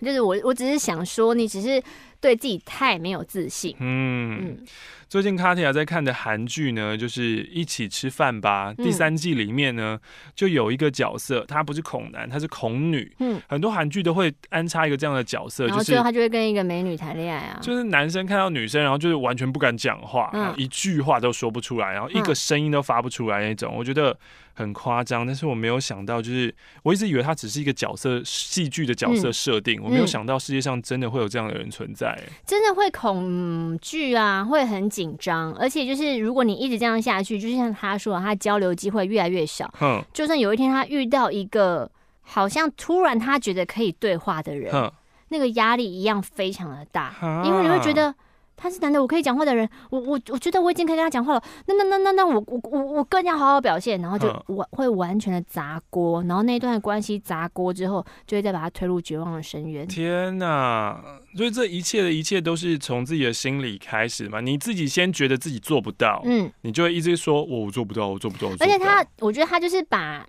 [0.00, 1.82] 就是我我只是想说，你只是
[2.20, 3.76] 对自己太没有自信。
[3.80, 4.40] 嗯。
[4.40, 4.66] 嗯
[5.12, 10.00] 最近卡提亚在看的韩剧呢，就是《一起吃饭吧》第三季里面呢，
[10.34, 13.14] 就有一个角色，他不是恐男，他是恐女。
[13.18, 17.58] 嗯，很多韩剧都会安插一个这样的角色，然后最后他就会跟一个美女谈恋爱啊。
[17.60, 23.74] 就是男生看到女生，然后就是完全不敢讲话，然后一句话都说不出来，然后一个声音都发不出来那种。
[23.76, 24.18] 我觉得。
[24.54, 32.14] 很夸张，但是我没有想到，就是我一直以为他只是一个角色，戏剧的角色设定，嗯，我没有想到世界上真的会有这样的人存在，
[32.46, 41.90] 真的会恐惧啊，会很紧张，而且就是如果你一直这样下去，就像他说，他交流机会越来越少，嗯，就算有一天他遇到一个
[42.20, 44.90] 好像突然他觉得可以对话的人，嗯，
[45.28, 48.14] 那个压力一样非常的大，因为你会觉得。
[48.56, 51.42] 他是男的，我可以讲话的人，我我我觉得我已经可以跟他讲话了。
[51.66, 59.84] 那那那那那我我我我更要好好表现，然后就完会完全的砸锅，然后那段关系砸锅之后，就会再把他推入绝望的深渊。
[59.88, 61.02] 天哪！
[61.36, 64.40] 所以这一切的一切都是从自己的心里开始嘛？
[64.40, 68.48] 你自己先觉得自己做不到，嗯，你就会一直说我我做不到，我做不到。
[68.60, 70.24] 而且他，我觉得他就是把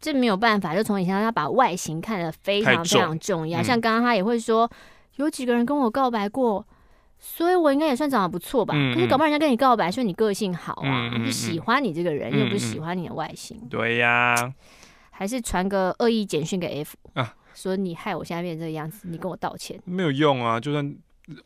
[0.00, 3.62] 这没有办法，就从以前他把外形看得非常非常重要。
[3.62, 4.70] 像刚刚他也会说，
[5.16, 6.66] 有几个人跟我告白过。
[7.20, 13.60] 所以我应该也算长得不错吧，可是搞不好人家跟你告白说你个性好啊，嗯嗯嗯，喜欢你这个人，又不是喜欢你的外形。
[13.68, 14.34] 对呀，
[15.10, 19.80] 还是传个恶意简讯给 F 啊，说你害我现在变成这个样子，你跟我道歉。
[19.84, 20.96] 没有用啊，就算，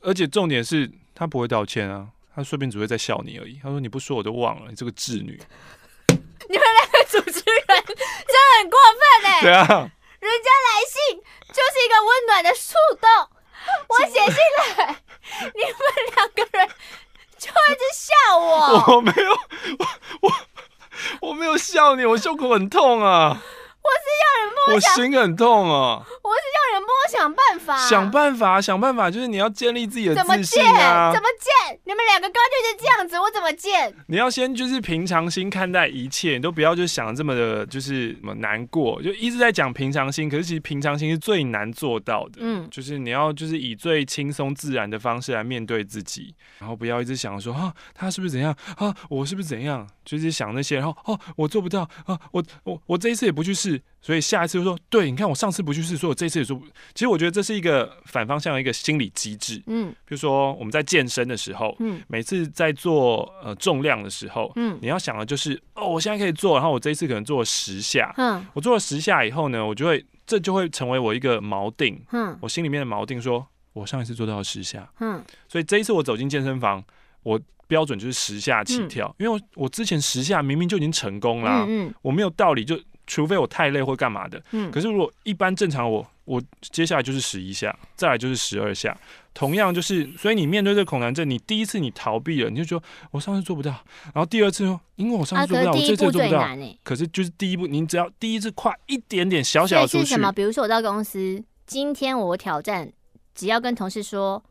[0.03, 3.59] 而且重点是他不会道歉啊，他说不定只会在笑你而已。
[3.63, 5.41] 他说你不说我都忘了，你这个智女。
[6.09, 9.41] 你们两个主持人真的很过分哎、欸。
[9.43, 9.67] 对啊，
[10.21, 11.19] 人家来信
[11.49, 13.32] 就是一个温暖的树洞。
[13.89, 14.37] 我写信
[14.77, 14.97] 来，
[15.55, 15.81] 你们
[16.17, 16.69] 两个人
[17.39, 18.95] 就一直笑我。
[18.97, 19.33] 我没有，
[19.79, 19.87] 我
[20.21, 20.33] 我
[21.29, 23.43] 我没有笑你，我胸口很痛啊。
[23.83, 26.03] 我是要人帮我心很痛啊。
[26.23, 30.25] 我是要人帮我想办法，想办法，想办法，就是你要建立自己的自信啊。
[30.25, 31.15] 怎么建？
[31.15, 31.81] 怎么建？
[31.85, 33.93] 你们两个刚刚就是这样子，我怎么建？
[34.07, 40.29] 你要先就是平常心看待一切，你都不要就想这么的，就是什么难过，就一直在讲平常心。
[40.29, 42.39] 可是其实平常心是最难做到的。
[42.39, 53.81] 嗯，就是你要就是以最轻松自然的方式来面对自己，然后不要一直想说啊，他是不是怎样啊，我是不是怎样，就是想那些，然后哦，我做不到啊，我我我这一次也不去试。
[54.05, 56.67] 所以下一次就说，对，你看我上次不去试，所以我这次也做不。
[56.93, 59.63] 其实我觉得这是一个反方向的一个心理机制。
[59.69, 76.83] 嗯，比如说我们在健身的时候，嗯，每次在做呃重量的时候，嗯，你要想的就是，哦，我现在可以做，然后我这一次可能做了十下，嗯，我做了十下以后呢，我就会这就会成为我一个锚定，嗯，我心里面的锚定，说我上一次做到了十下，嗯，所以这一次我走进健身房，
[77.23, 77.41] 我
[77.73, 82.79] 标准就是十下起跳，嗯，因为我我之前十下明明就已经成功了，啊，嗯，嗯，我没有道理就。
[83.05, 88.97] 除非我太累或干嘛的，嗯，可是如果一般正常我，我我接下来就是十一下，再来就是十二下，
[89.35, 93.73] 同样就是，所以你面对这个恐难症，你第一次你逃避了，你就说我上次做不到，
[94.15, 100.31] 然后第二次说，因为我上次做不到，啊、我这次做不到，可是就是第一步，你只要第一次跨一点点小小的出去，是什么？
[100.31, 102.91] 比如说我到公司，今天我挑战，
[103.35, 104.43] 只要跟同事说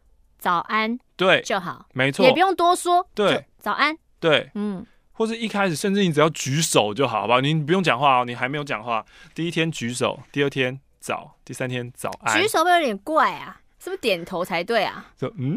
[0.42, 4.86] 早安，对就好，没错，也不用多说，对，早安，对，嗯。
[5.14, 7.40] 或是一开始，甚至你只要举手就好，好吧？
[7.42, 9.06] 你不用讲话哦，你还没有讲话。
[9.36, 12.42] 第一天举手，第二天早，第三天早安。
[12.42, 15.06] 举手会有点怪啊，是不是点头才对啊？
[15.16, 15.56] 就嗯，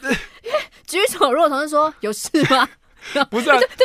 [0.86, 1.30] 举手。
[1.30, 2.66] 如果同事说有事吗？
[3.28, 3.76] 不是啊， 对对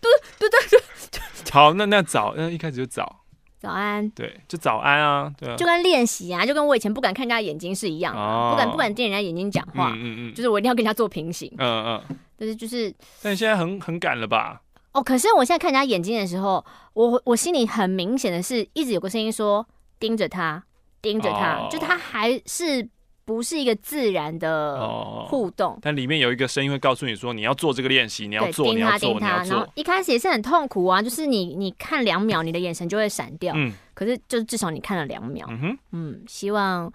[0.00, 0.80] 对对对对
[1.10, 1.52] 对。
[1.52, 3.23] 好，那那早，那一开始就早。
[3.64, 4.08] 早安。
[4.10, 5.56] 对，就早安啊，对啊。
[5.56, 8.12] 就跟练习啊，就跟我以前不敢看人家眼睛是一样
[8.50, 9.92] 不敢不敢盯人家眼睛讲话。
[9.94, 11.50] 嗯嗯嗯，就是我一定要跟人家做平行。
[11.56, 12.16] 嗯嗯。
[12.36, 14.60] 但是就是，但你现在很很敢了吧？
[14.92, 19.66] 哦，可是我现在看人家眼睛的时候，我我心里很明显的是一直有个声音说
[19.98, 20.62] 盯着他，
[21.00, 22.86] 盯着他，哦、就他还是
[23.24, 25.72] 不是一个自然的互动。
[25.72, 29.42] 哦、但里面有一个声音会告诉你说，你要做这个练习，你要做，盯他，盯他。
[29.44, 33.54] 然后一开始也是很痛苦啊，就是你你看两秒，你的眼神就会闪掉。
[33.56, 35.46] 嗯，可是就至少你看了两秒。
[35.50, 36.92] 嗯哼，嗯，希望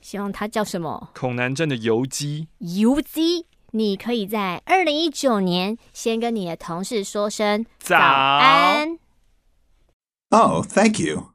[0.00, 1.10] 希望他叫什么？
[1.14, 2.48] 恐男症的游击。
[2.58, 3.46] 游击。
[3.76, 9.00] 你可以在二零一九年先跟你的同事说声早安。
[10.30, 11.33] Oh, thank you.